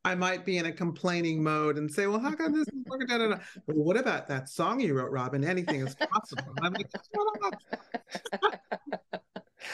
[0.05, 3.07] i might be in a complaining mode and say well how come this is working
[3.07, 3.39] da, da, da.
[3.67, 8.61] well what about that song you wrote robin anything is possible i'm like "Shut up."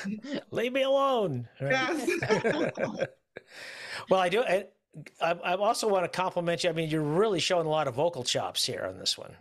[0.51, 1.49] Leave me alone.
[1.61, 1.71] right?
[1.71, 3.07] yes
[4.11, 4.43] well, I do.
[4.43, 4.67] I
[5.21, 6.71] I also want to compliment you.
[6.71, 9.35] I mean, you're really showing a lot of vocal chops here on this one.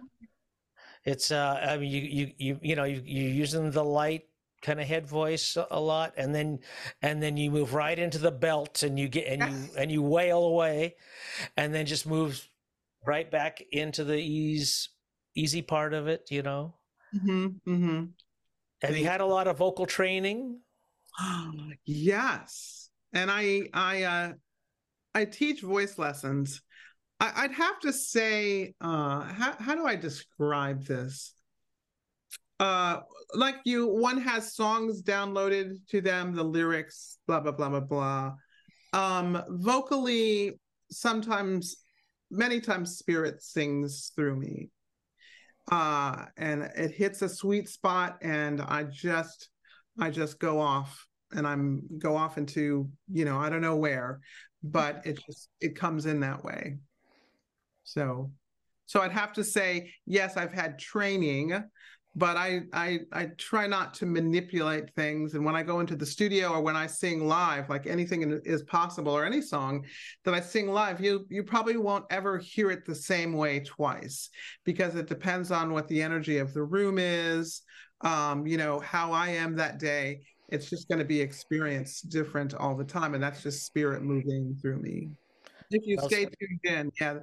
[1.06, 4.24] It's, uh, I mean, you you you you know, you you're using the light
[4.62, 6.60] kind of head voice a- lot, and then
[7.01, 10.01] and then you move right into the belt, and you get and you and you
[10.01, 10.95] wail away,
[11.58, 12.49] and then just move
[13.06, 14.89] right back into the ease
[15.36, 16.32] easy part of it.
[16.32, 16.76] You know,
[17.14, 18.06] Mm hmm Mm hmm
[18.82, 20.60] have you had a lot of vocal training?
[21.86, 24.34] yes and i i uh
[25.16, 26.62] i teach voice lessons
[27.20, 31.34] I, i'd have to say uh how, how do i describe this?
[32.59, 32.99] Uh
[33.34, 38.34] like you one has songs downloaded to them the lyrics blah blah blah blah blah.
[38.93, 40.59] Um vocally
[40.91, 41.78] sometimes
[42.30, 44.70] many times spirit sings through me.
[45.72, 49.49] Uh and it hits a sweet spot and i just
[49.99, 54.20] i just go off and i'm go off into you know i don't know where
[54.61, 56.78] but it just it comes in that way
[57.84, 58.31] so
[58.86, 61.63] so i'd have to say yes i've had training
[62.15, 65.34] but I, I I try not to manipulate things.
[65.34, 68.63] And when I go into the studio or when I sing live, like anything is
[68.63, 69.86] possible or any song
[70.23, 74.29] that I sing live, you you probably won't ever hear it the same way twice
[74.63, 77.63] because it depends on what the energy of the room is,
[78.01, 80.21] um, you know, how I am that day.
[80.49, 84.55] It's just going to be experienced different all the time, and that's just spirit moving
[84.61, 85.09] through me.
[85.71, 87.19] If you Well stay tuned in, yeah,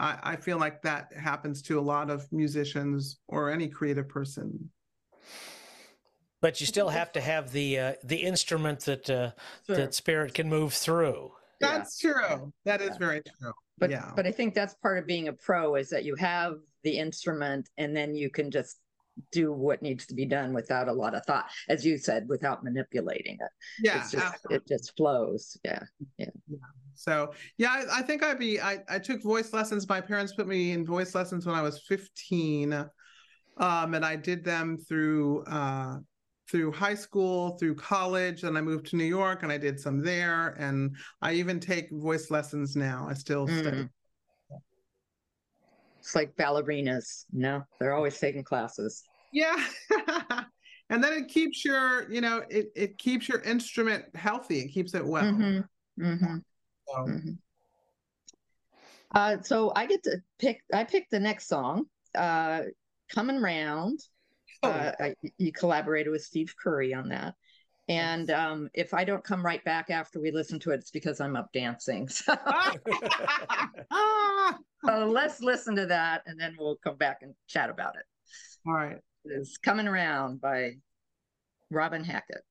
[0.00, 4.70] I, I feel like that happens to a lot of musicians or any creative person.
[6.40, 9.32] But you still have to have the uh, the instrument that uh,
[9.66, 9.76] Sure.
[9.76, 11.32] that spirit can move through.
[11.60, 11.76] Yeah.
[11.78, 12.50] That's true.
[12.64, 12.98] That is Yeah.
[12.98, 13.52] very true.
[13.76, 14.12] But yeah.
[14.16, 17.68] but I think that's part of being a pro is that you have the instrument
[17.76, 18.78] and then you can just
[19.32, 22.64] do what needs to be done without a lot of thought, as you said, without
[22.64, 23.50] manipulating it.
[23.82, 24.06] yeah.
[24.10, 25.56] just it just flows.
[25.64, 25.82] Yeah.
[26.18, 26.26] Yeah.
[26.94, 28.60] So yeah, I, I think I'd be.
[28.60, 29.88] I, I took voice lessons.
[29.88, 32.72] My parents put me in voice lessons when I was 15,
[33.56, 35.96] um, and I did them through uh,
[36.50, 40.02] through high school, through college, and I moved to New York, and I did some
[40.02, 40.48] there.
[40.58, 43.06] And I even take voice lessons now.
[43.08, 43.78] I still study.
[43.78, 43.90] Mhm.
[46.00, 49.04] It's like ballerinas, no, they're always taking classes.
[49.32, 49.64] Yeah.
[50.90, 54.94] and then it keeps your you know it, it keeps your instrument healthy it keeps
[54.94, 56.04] it well Mm-hmm.
[56.04, 56.36] Mm-hmm.
[56.88, 57.38] so, Mhm.
[59.12, 60.62] Uh, so I get to pick.
[60.72, 62.62] I picked the next song, uh,
[63.12, 63.98] "Coming Round."
[64.62, 67.34] oh, Uh, I, you collaborated with Steve Curry on that,
[67.88, 71.20] and um, if I don't come right back after we listen to it, it's because
[71.20, 72.08] I'm up dancing.
[72.20, 72.34] So,
[74.86, 78.04] so let's listen to that, and then we'll come back and chat about it.
[78.66, 80.76] all right It's "Coming Around" by
[81.70, 82.42] Robin Hackett.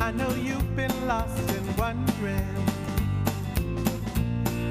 [0.00, 2.54] I know you've been lost and wondering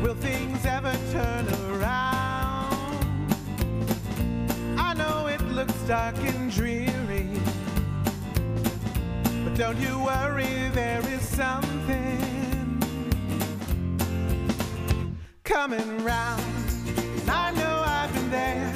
[0.03, 2.75] Will things ever turn around?
[4.77, 6.86] I know it looks dark and dreary
[9.57, 12.79] don't you worry, there is something
[15.43, 16.43] coming round.
[17.27, 18.66] I know I've been there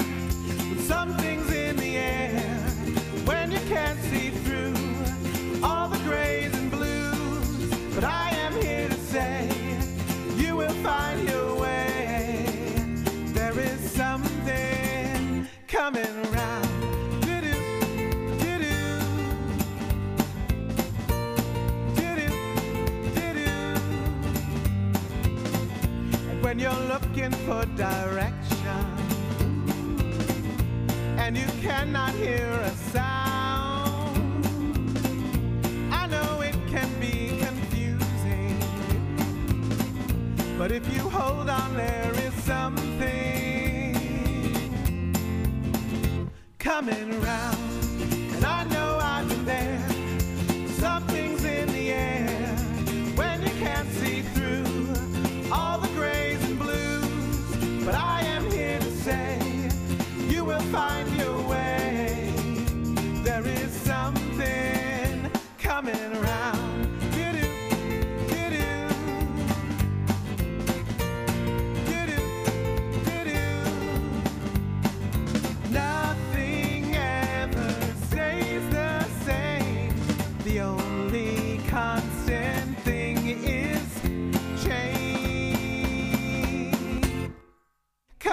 [27.22, 28.57] looking for direction
[31.19, 34.17] and you cannot hear a sound.
[35.91, 38.57] I know it can be confusing,
[40.57, 43.93] but if you hold on, there is something
[46.57, 47.61] coming around.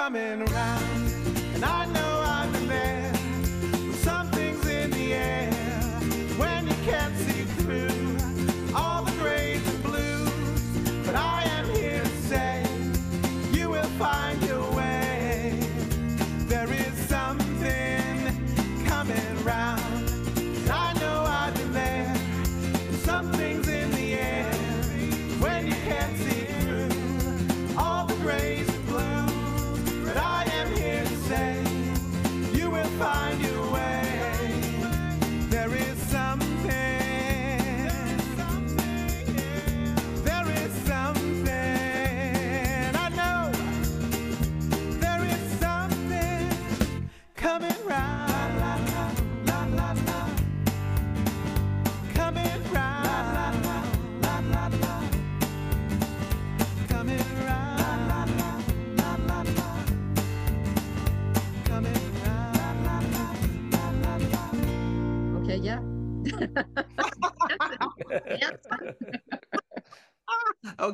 [0.08, 0.77] Coming around.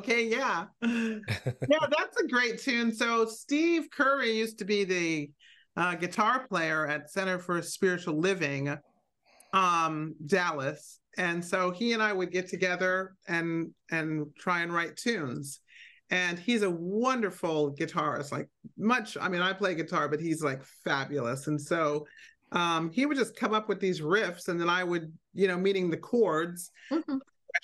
[0.05, 0.65] Okay yeah.
[0.81, 2.93] Yeah that's a great tune.
[2.93, 5.31] So steve curry used to be the
[5.77, 8.75] uh, guitar player at center for spiritual living
[9.53, 10.99] um dallas.
[11.17, 15.59] And so he and i would get together and and try and write tunes.
[16.11, 18.47] And he's a wonderful guitarist like
[18.77, 21.47] much i mean i play guitar but he's like fabulous.
[21.47, 22.05] And so
[22.51, 25.57] um he would just come up with these riffs and then i would you know
[25.57, 27.19] meeting the chords Mhm.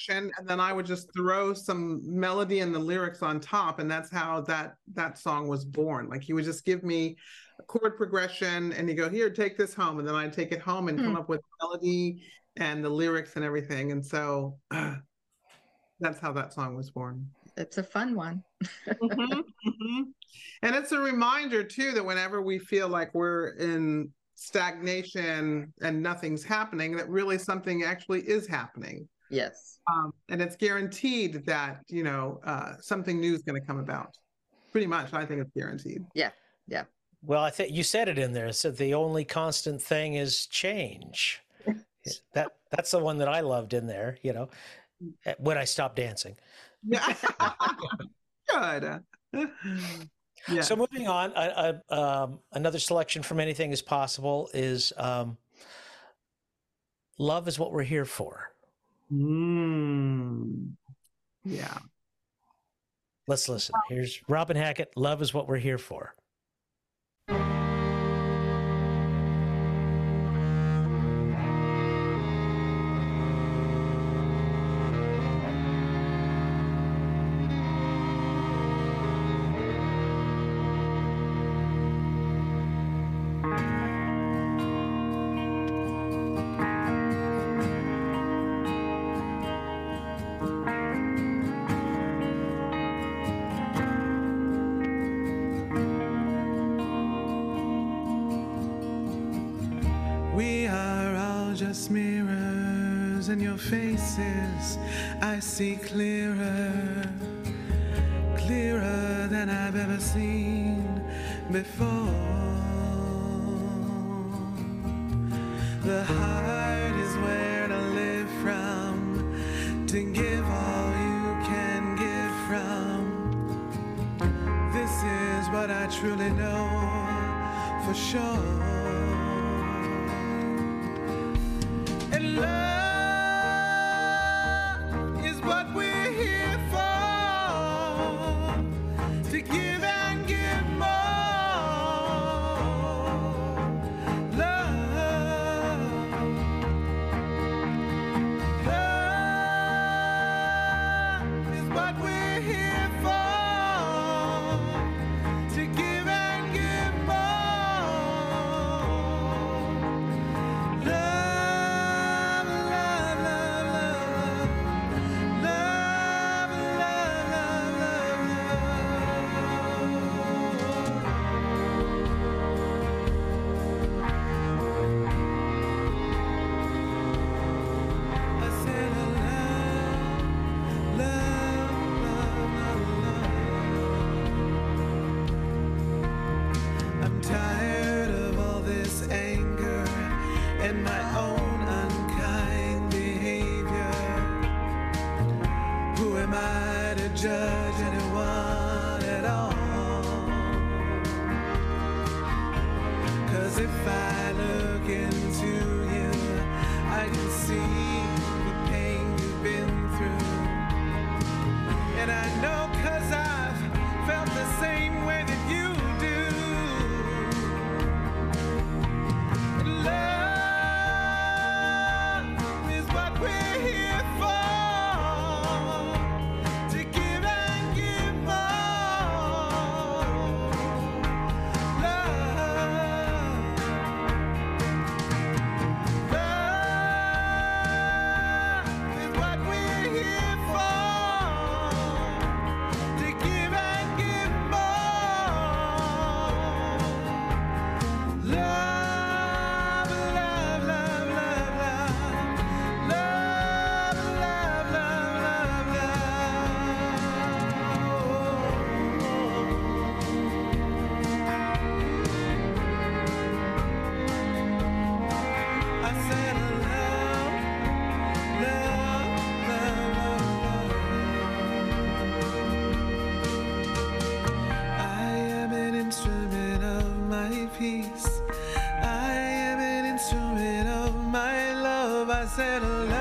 [0.10, 4.10] And then I would just throw some melody and the lyrics on top, and that's
[4.12, 6.10] how that that song was born.
[6.10, 7.18] Like he would just give me
[7.60, 10.62] a chord progression, and he go, "Here, take this home," and then I'd take it
[10.62, 11.18] home and come Hmm.
[11.18, 12.24] up with melody
[12.58, 14.58] and the lyrics and everything, and so
[16.00, 17.30] that's how that song was born.
[17.58, 18.44] It's a fun one.
[18.88, 20.04] Mhm, mhm.
[20.64, 26.44] And it's a reminder too that whenever we feel like we're in stagnation and nothing's
[26.44, 29.08] happening, that really something actually is happening.
[29.32, 29.79] Yes.
[29.91, 34.15] Um, and it's guaranteed that, you know, uh, something new is going to come about.
[34.71, 36.05] Pretty much, I think it's guaranteed.
[36.13, 36.29] Yeah.
[36.67, 36.84] Yeah.
[37.23, 38.51] Well, I think you said it in there.
[38.51, 41.41] Said the only constant thing is change.
[42.34, 44.49] that that's the one that I loved in there, you know,
[45.25, 46.36] eh, when I stopped dancing.
[46.84, 47.13] Yeah.
[48.47, 49.01] Good.
[49.34, 49.45] Yeah.
[50.61, 55.38] So moving on, I, I, um, another selection from Anything Is Possible is um,
[57.19, 58.51] Love is What We're Here For.
[59.12, 60.72] Mm.
[61.43, 61.78] Yeah.
[63.28, 63.76] Let's listen.
[63.89, 64.91] Here's Robin Hackett.
[64.95, 66.14] Love is what we're here for.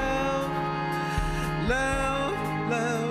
[0.00, 3.09] love, love, love.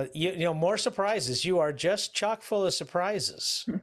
[0.00, 1.44] Well, you, you know, more surprises.
[1.44, 3.66] You are just chock full of surprises.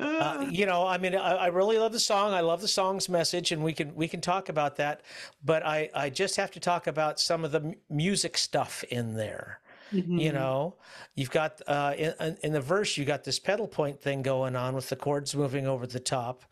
[0.00, 2.32] Uh, you know, I mean, I, I, really love the song.
[2.32, 5.02] I love the song's message, and we can we can talk about that.
[5.44, 9.14] But I I just have to talk about some of the m- music stuff in
[9.14, 9.58] there.
[9.92, 10.18] Mm-hmm.
[10.18, 10.76] You know,
[11.16, 14.76] you've got uh, in, in the verse, you got this pedal point thing going on
[14.76, 16.44] with the chords moving over the top,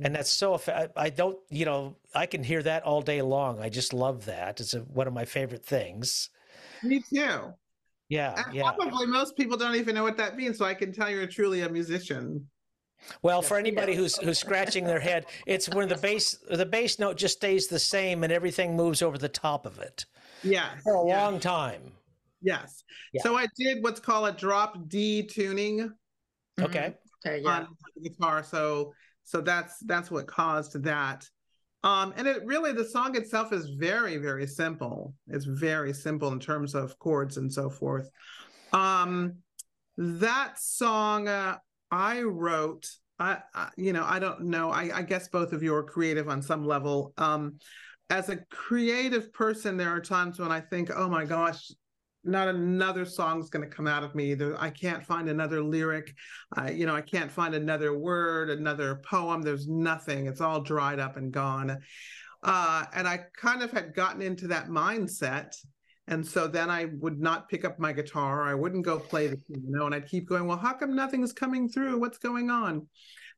[0.00, 0.60] and that's so.
[0.66, 3.60] I, I don't, you know, I can hear that all day long.
[3.60, 4.58] I just love that.
[4.58, 6.28] It's a, one of my favorite things.
[6.82, 7.54] Me too.
[8.08, 8.72] Yeah, and yeah.
[8.72, 11.60] Probably most people don't even know what that means, so I can tell you're truly
[11.60, 12.46] a musician.
[13.22, 17.16] Well, for anybody who's who's scratching their head, it's when the bass the bass note
[17.16, 20.04] just stays the same and everything moves over the top of it.
[20.42, 21.92] Yeah, for a long time.
[22.42, 22.82] Yes.
[23.12, 23.22] Yeah.
[23.22, 25.92] So I did what's called a drop D tuning.
[26.60, 26.94] Okay.
[27.26, 27.42] Okay.
[27.42, 27.50] Yeah.
[27.50, 28.42] On the guitar.
[28.42, 28.92] So
[29.24, 31.28] so that's that's what caused that.
[31.82, 35.14] Um, and it really the song itself is very very simple.
[35.28, 38.10] It's very simple in terms of chords and so forth.
[38.72, 39.36] Um,
[39.96, 41.56] that song uh,
[41.90, 42.88] I wrote.
[43.18, 44.70] I, I, you know I don't know.
[44.70, 47.12] I, I guess both of you are creative on some level.
[47.16, 47.58] Um,
[48.10, 51.70] as a creative person, there are times when I think, oh my gosh,
[52.24, 54.60] not another song's going to come out of me either.
[54.60, 56.14] I can't find another lyric.
[56.56, 59.42] Uh, you know, I can't find another word, another poem.
[59.42, 60.26] There's nothing.
[60.26, 61.78] It's all dried up and gone.
[62.42, 65.54] Uh, and I kind of had gotten into that mindset.
[66.08, 68.42] And so then I would not pick up my guitar.
[68.42, 69.86] I wouldn't go play the piano.
[69.86, 72.00] And I'd keep going, well, how come nothing's coming through?
[72.00, 72.86] What's going on?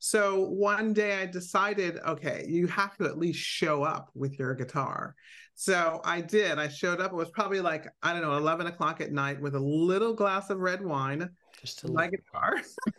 [0.05, 4.53] So one day I decided, okay, you have to at least show up with your
[4.53, 5.15] guitar.
[5.55, 6.59] So I did.
[6.59, 7.13] I showed up.
[7.13, 10.51] It was probably like, I don't know, 11 o'clock at night with a little glass
[10.51, 11.31] of red wine,
[11.61, 12.61] just my guitar.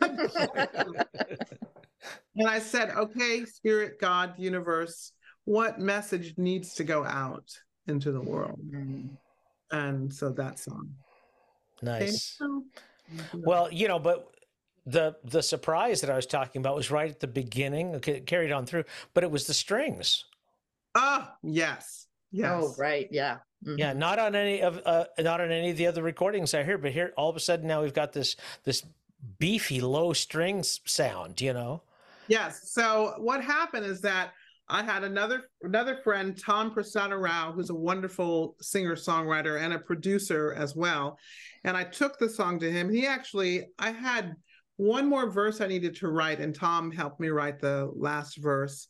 [2.36, 5.12] and I said, okay, spirit, God, universe,
[5.44, 7.50] what message needs to go out
[7.86, 8.58] into the world?
[8.66, 9.08] Mm-hmm.
[9.72, 10.94] And so that song.
[11.82, 12.38] Nice.
[13.34, 14.33] Well, you know, but
[14.86, 17.94] the the surprise that I was talking about was right at the beginning.
[17.96, 20.24] Okay, carried on through, but it was the strings.
[20.94, 22.50] Oh yes, yes.
[22.52, 23.38] Oh right, yeah.
[23.64, 23.78] Mm-hmm.
[23.78, 26.78] Yeah, not on any of uh, not on any of the other recordings I hear,
[26.78, 28.84] but here all of a sudden now we've got this this
[29.38, 31.40] beefy low strings sound.
[31.40, 31.82] You know.
[32.28, 32.72] Yes.
[32.72, 34.32] So what happened is that
[34.68, 40.54] I had another another friend, Tom Prasada-Rao, who's a wonderful singer songwriter and a producer
[40.56, 41.18] as well.
[41.64, 42.90] And I took the song to him.
[42.90, 44.36] He actually, I had
[44.76, 48.88] one more verse I needed to write, and Tom helped me write the last verse.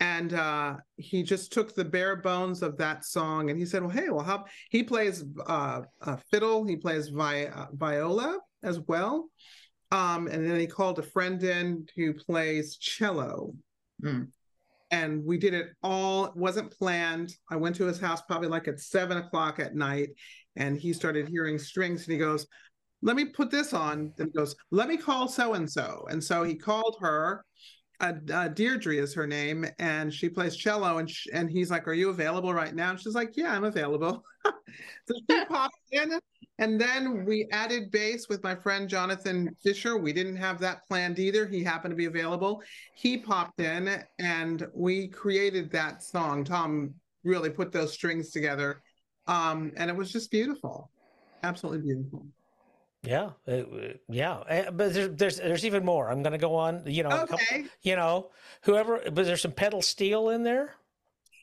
[0.00, 3.90] And uh, he just took the bare bones of that song, and he said, "Well,
[3.90, 5.82] hey, well, how he plays uh,
[6.30, 9.28] fiddle, he plays vi- uh, viola as well."
[9.92, 13.52] Um, and then he called a friend in who plays cello.
[14.02, 14.28] Mm.
[14.90, 17.34] And we did it all, it wasn't planned.
[17.50, 20.10] I went to his house probably like at seven o'clock at night,
[20.56, 22.46] and he started hearing strings, and he goes,
[23.02, 24.12] let me put this on.
[24.18, 26.06] And he goes, let me call so and so.
[26.08, 27.44] And so he called her.
[28.00, 30.98] Uh, uh, Deirdre is her name, and she plays cello.
[30.98, 33.62] And sh- and he's like, "Are you available right now?" And she's like, "Yeah, I'm
[33.62, 36.18] available." so she popped in,
[36.58, 39.96] and then we added bass with my friend Jonathan Fisher.
[39.96, 41.46] We didn't have that planned either.
[41.46, 42.60] He happened to be available.
[42.96, 46.42] He popped in, and we created that song.
[46.42, 48.82] Tom really put those strings together,
[49.28, 50.90] um, and it was just beautiful,
[51.44, 52.26] absolutely beautiful.
[53.02, 53.62] Yeah, uh,
[54.08, 56.08] yeah, eh, but there's, there's there's even more.
[56.08, 56.84] I'm going to go on.
[56.86, 57.26] You know, okay.
[57.26, 58.30] Couple, you know,
[58.62, 59.00] whoever.
[59.12, 60.74] But there's some pedal steel in there.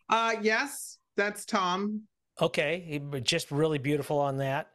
[0.08, 2.04] Uh, yes, that's Tom.
[2.42, 4.72] Okay, just really beautiful on that.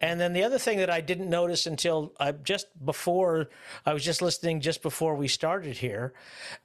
[0.00, 3.48] And then the other thing that I didn't notice until I just before
[3.84, 6.14] I was just listening just before we started here,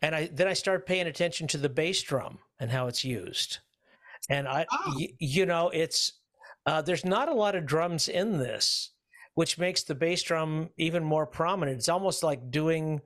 [0.03, 3.57] and I then I started paying attention to the bass drum and how it's used.
[4.29, 4.93] And I, oh.
[4.95, 6.13] y- you know, it's
[6.67, 8.91] uh, there's not a lot of drums in this
[9.35, 11.77] which makes the bass drum even more prominent.
[11.77, 13.01] It's almost like doing,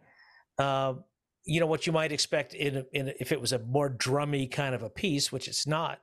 [0.57, 0.93] uh,
[1.45, 4.75] you know, what you might expect in, in if it was a more drummy kind
[4.75, 5.99] of a piece, which it's not.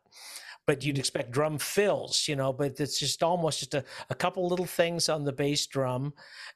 [0.67, 2.53] But you'd expect drum fills, you know.
[2.53, 6.15] But it's just almost just a, a couple little things on the bass drum,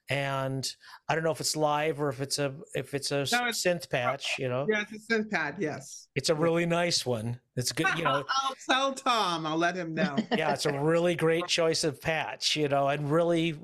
[0.08, 0.70] and
[1.08, 3.62] I don't know if it's live or if it's a if it's a no, it's,
[3.62, 4.66] synth patch, you know.
[4.70, 5.56] Yeah, it's a synth pad.
[5.58, 7.38] Yes, it's a really nice one.
[7.56, 8.24] It's good, you know.
[8.42, 9.44] I'll tell Tom.
[9.44, 10.16] I'll let him know.
[10.36, 13.58] yeah, it's a really great choice of patch, you know, and really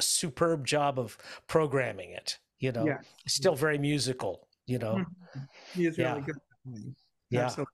[0.00, 2.38] superb job of programming it.
[2.58, 2.98] You know, yeah.
[3.26, 4.46] still very musical.
[4.66, 5.40] You know, mm-hmm.
[5.74, 6.12] he is yeah.
[6.12, 6.36] really good.
[7.30, 7.46] Yeah.
[7.46, 7.73] Absolutely.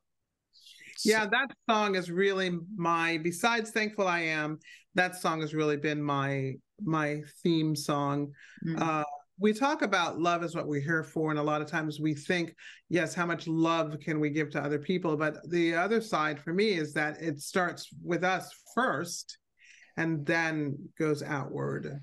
[1.04, 3.18] Yeah, that song is really my.
[3.22, 4.58] Besides "Thankful I Am,"
[4.94, 8.32] that song has really been my my theme song.
[8.66, 8.82] Mm-hmm.
[8.82, 9.04] Uh,
[9.38, 12.14] we talk about love is what we're here for, and a lot of times we
[12.14, 12.54] think,
[12.88, 15.16] yes, how much love can we give to other people?
[15.16, 19.38] But the other side for me is that it starts with us first,
[19.96, 22.00] and then goes outward.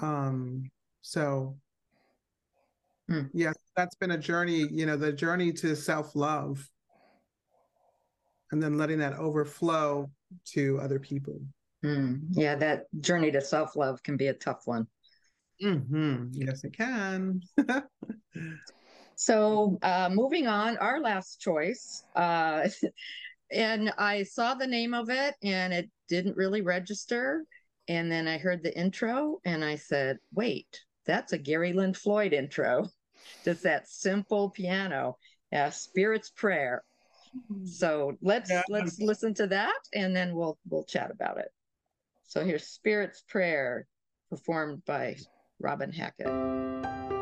[0.00, 0.70] Um,
[1.02, 1.56] so
[3.08, 3.26] Hmm.
[3.32, 6.68] yes, that's been a journey, you know, the journey to self-love
[8.52, 10.10] and then letting that overflow
[10.46, 11.40] to other people.
[11.84, 14.86] Mm, yeah, that journey to self love can be a tough one.
[15.60, 17.40] hmm Yes, it can.
[19.16, 22.04] So, uh, moving on, our last choice.
[22.14, 22.68] Uh,
[23.50, 27.44] and I saw the name of it and it didn't really register.
[27.88, 30.66] And then I heard the intro and I said, wait,
[31.06, 32.88] that's a Gary Lynn Floyd intro.
[33.44, 35.16] Just that simple piano,
[35.52, 36.82] uh, Spirit's Prayer.
[37.48, 37.66] Hmm.
[37.66, 38.62] So let's Yeah.
[38.68, 41.52] let's listen to that and then we'll we'll chat about it.
[42.24, 43.86] So here's Spirit's Prayer
[44.30, 45.16] performed by
[45.60, 47.15] Robin Hackett.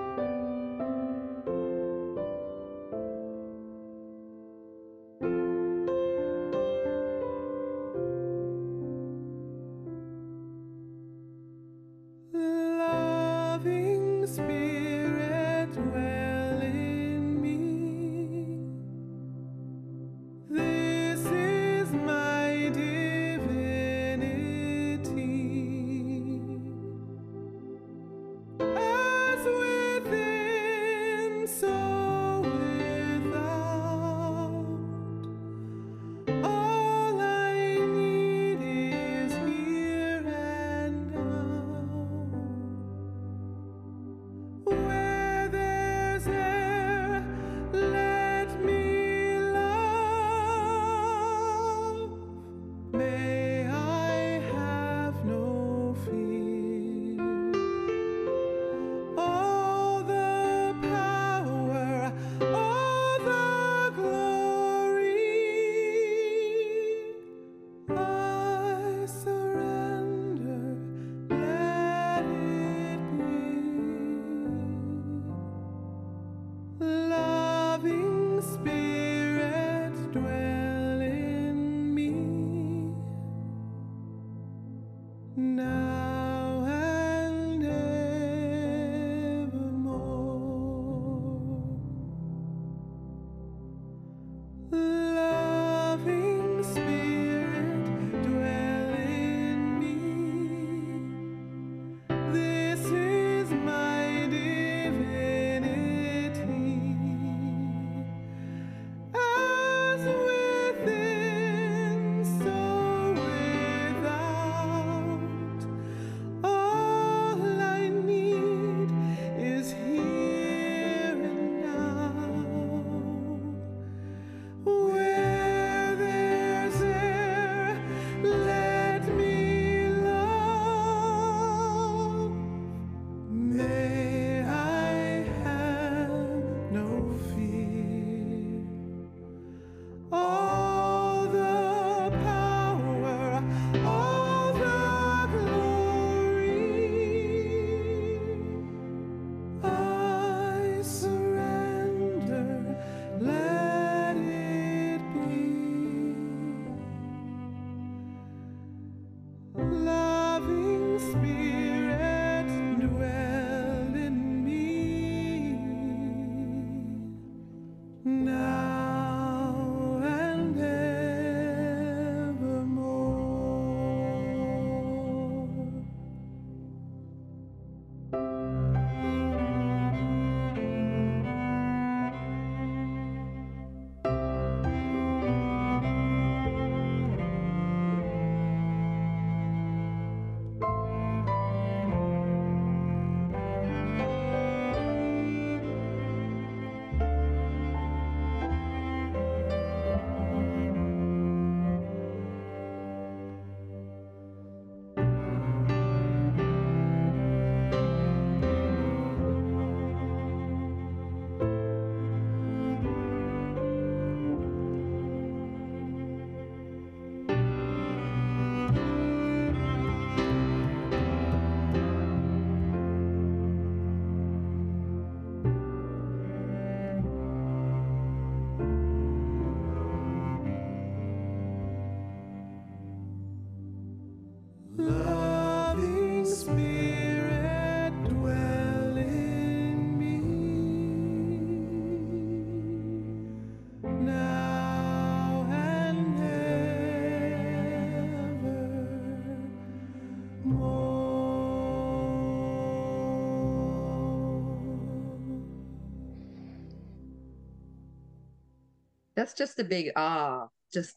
[259.25, 260.97] That's just a big ah, just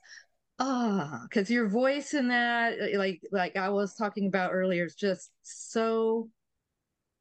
[0.60, 4.96] ah, because your voice in that, uh, like like I was talking about earlier, is
[4.96, 6.28] just so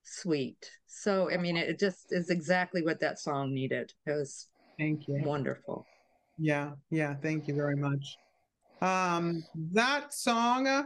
[0.02, 0.68] sweet.
[0.88, 3.92] So I mean, it just is exactly what that song needed.
[4.04, 4.48] It was
[4.80, 5.22] Thank you.
[5.24, 5.86] wonderful.
[6.38, 8.16] Yeah, yeah, thank you very much.
[8.82, 10.82] Um, that song, uh,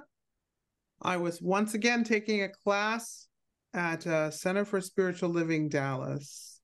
[1.01, 3.27] I was once again taking a class
[3.73, 6.60] at uh, Center for Spiritual Living Dallas.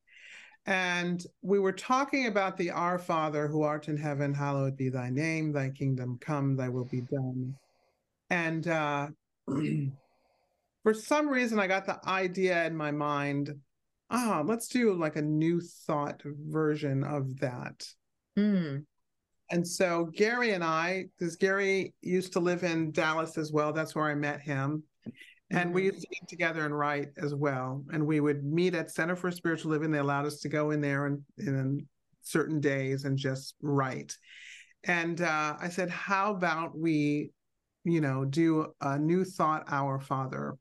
[0.67, 5.11] And we were talking about the Our Father who art in heaven, hallowed be thy
[5.11, 7.55] name, thy kingdom come, thy will be done.
[8.31, 9.09] And uh,
[10.83, 13.55] for some reason, I got the idea in my mind
[14.11, 17.87] ah, let's do like a new thought version of that.
[18.39, 18.85] Mm.
[19.51, 23.95] And so Gary and I, because Gary used to live in Dallas as well, that's
[23.95, 24.83] where I met him.
[25.51, 27.85] And we used to get together and write as well.
[27.93, 29.93] And we would meet at Center for Spiritual Living.
[29.93, 31.87] They allowed us to go in there and in
[32.23, 34.17] certain days and just write.
[34.85, 37.31] And uh, I said, how about we,
[37.85, 40.57] you know, do a new thought, Our Father?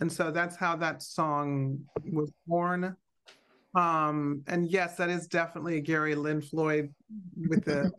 [0.00, 1.80] And so that's how that song
[2.12, 2.96] was born.
[3.74, 6.92] Um, and yes, that is definitely Gary Lynn Floyd
[7.48, 7.90] with the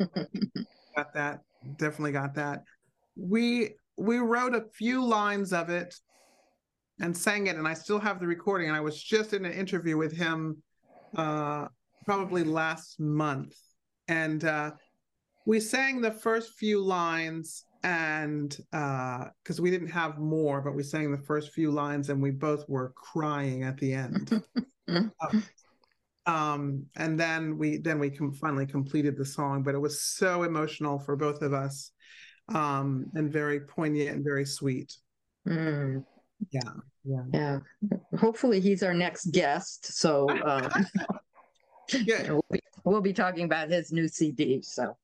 [0.96, 1.42] got that,
[1.78, 2.64] definitely got that.
[3.16, 5.94] We we wrote a few lines of it
[7.00, 8.68] and sang it, and I still have the recording.
[8.68, 10.62] And I was just in an interview with him
[11.16, 11.68] uh
[12.06, 13.56] probably last month.
[14.08, 14.72] And uh
[15.46, 20.84] we sang the first few lines and uh because we didn't have more but we
[20.84, 24.44] sang the first few lines and we both were crying at the end
[26.28, 30.44] um and then we then we com- finally completed the song but it was so
[30.44, 31.92] emotional for both of us
[32.50, 34.98] um and very poignant and very sweet
[35.48, 36.04] Mm.
[36.52, 36.60] yeah
[37.04, 37.60] yeah Yeah.
[38.20, 39.98] Hopefully he's our next guest.
[39.98, 40.70] So um,
[41.94, 44.62] yeah we'll, be, we'll be talking about his new CD.
[44.62, 44.96] So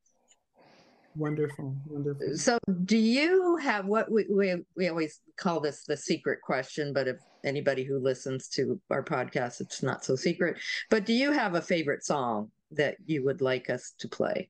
[1.16, 6.40] wonderful wonderful so do you have what we, we we always call this the secret
[6.44, 10.58] question, but if anybody who listens to our podcast, it's not so secret.
[10.92, 14.50] But do you have a favorite song that you would like us to play?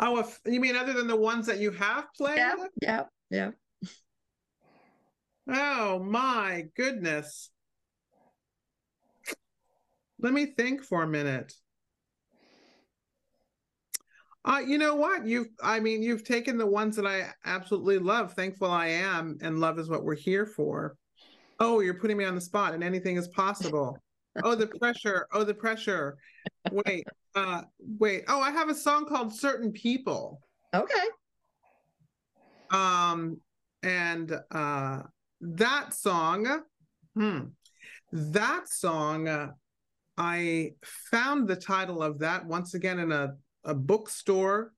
[0.00, 3.50] Oh if, you mean other than the ones that you have played Yeah, yeah, yeah.
[5.48, 7.50] Oh my goodness.
[10.20, 11.54] Let me think for a minute.
[14.44, 15.26] Uh, you know what?
[15.26, 18.32] You've, I mean, you've taken the ones that I absolutely love.
[18.32, 20.96] Thankful I am, and love is what we're here for.
[21.58, 23.98] Oh, you're putting me on the spot, and anything is possible.
[24.42, 25.26] Oh, the pressure.
[25.32, 26.16] Oh, the pressure.
[26.70, 27.04] Wait,
[27.34, 27.62] uh,
[27.98, 28.24] wait.
[28.28, 30.40] Oh, I have a song called Certain People.
[30.74, 30.94] Okay.
[32.70, 33.40] Um,
[33.82, 35.02] and uh,
[35.40, 36.62] that song,
[37.14, 37.40] hmm,
[38.12, 39.48] that song, uh,
[40.16, 43.34] I found the title of that once again in a,
[43.64, 44.72] a bookstore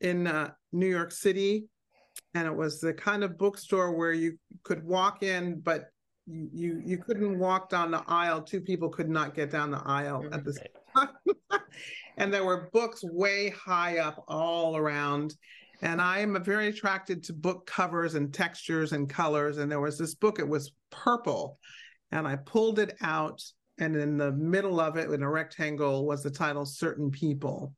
[0.00, 1.66] in uh, New York City.
[2.34, 5.86] And it was the kind of bookstore where you could walk in, but
[6.26, 8.42] you you, you couldn't walk down the aisle.
[8.42, 11.60] Two people could not get down the aisle at the same time.
[12.16, 15.36] and there were books way high up all around
[15.82, 19.58] and I am very attracted to book covers and textures and colors.
[19.58, 21.58] And there was this book, it was purple,
[22.10, 23.42] and I pulled it out,
[23.78, 27.74] and in the middle of it, in a rectangle, was the title Certain People.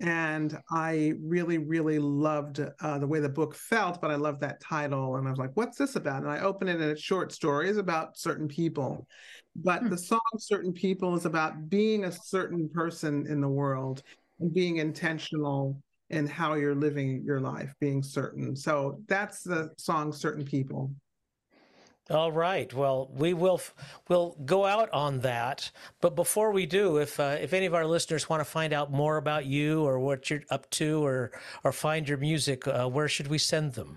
[0.00, 4.60] And I really, really loved uh, the way the book felt, but I loved that
[4.60, 5.16] title.
[5.16, 6.22] And I was like, what's this about?
[6.22, 9.06] And I opened it, and it's short stories about certain people.
[9.56, 14.02] But the song Certain People is about being a certain person in the world
[14.38, 18.56] and being intentional in how you're living your life, being certain.
[18.56, 20.90] So that's the song Certain People.
[22.10, 22.72] All right.
[22.74, 23.60] Well, we will
[24.08, 25.70] we'll go out on that.
[26.00, 28.90] But before we do, if uh, if any of our listeners want to find out
[28.90, 31.30] more about you or what you're up to, or
[31.62, 33.96] or find your music, uh, where should we send them?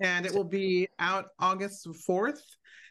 [0.00, 2.42] and it will be out August fourth.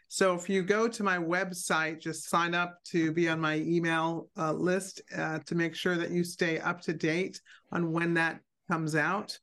[0.07, 4.30] So if you go to my website, just sign up to be on my email
[4.38, 7.40] uh, list uh, to make sure that you stay up to date
[7.72, 8.40] on when that
[8.72, 9.38] comes out.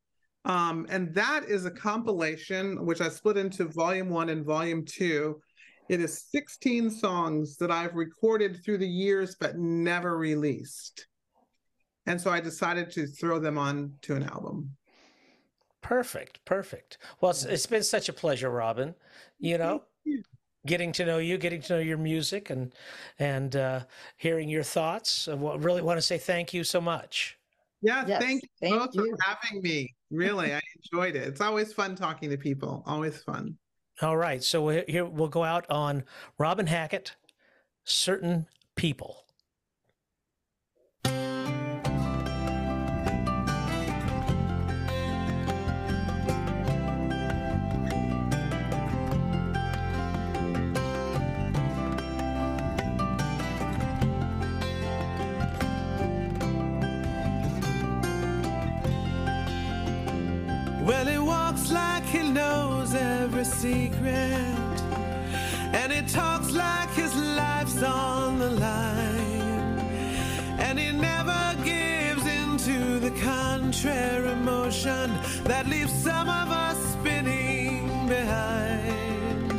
[0.44, 5.40] Um, and that is a compilation which I split into volume one and volume two.
[5.88, 11.06] It is 16 songs that I've recorded through the years but never released.
[12.06, 14.76] And so I decided to throw them on to an album.
[15.82, 16.98] Perfect, perfect.
[17.20, 18.94] Well, it's, it's been such a pleasure, Robin.
[19.38, 20.22] You know, you.
[20.66, 22.72] getting to know you, getting to know your music, and
[23.20, 23.80] and uh,
[24.16, 25.28] hearing your thoughts.
[25.28, 27.38] I really want to say thank you so much.
[27.82, 29.10] Yeah, yes, thank you thank both you.
[29.10, 29.94] for having me.
[30.10, 31.22] Really, I enjoyed it.
[31.28, 32.82] It's always fun talking to people.
[32.86, 33.56] Always fun.
[34.02, 34.42] All right.
[34.42, 36.04] So here we'll go out on
[36.38, 37.16] Robin Hackett,
[37.84, 39.25] Certain People.
[63.46, 64.66] secret
[65.76, 69.78] and he talks like his life's on the line.
[70.58, 75.12] And he never gives into the contrary emotion
[75.44, 79.52] that leaves some of us spinning behind.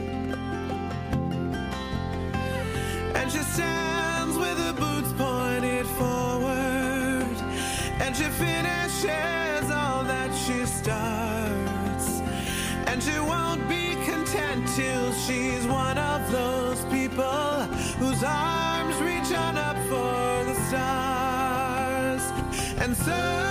[3.15, 7.38] And she stands with her boots pointed forward
[8.01, 9.56] and she finishes
[15.28, 17.62] she's one of those people
[17.99, 22.24] whose arms reach on up for the stars.
[22.80, 23.47] And so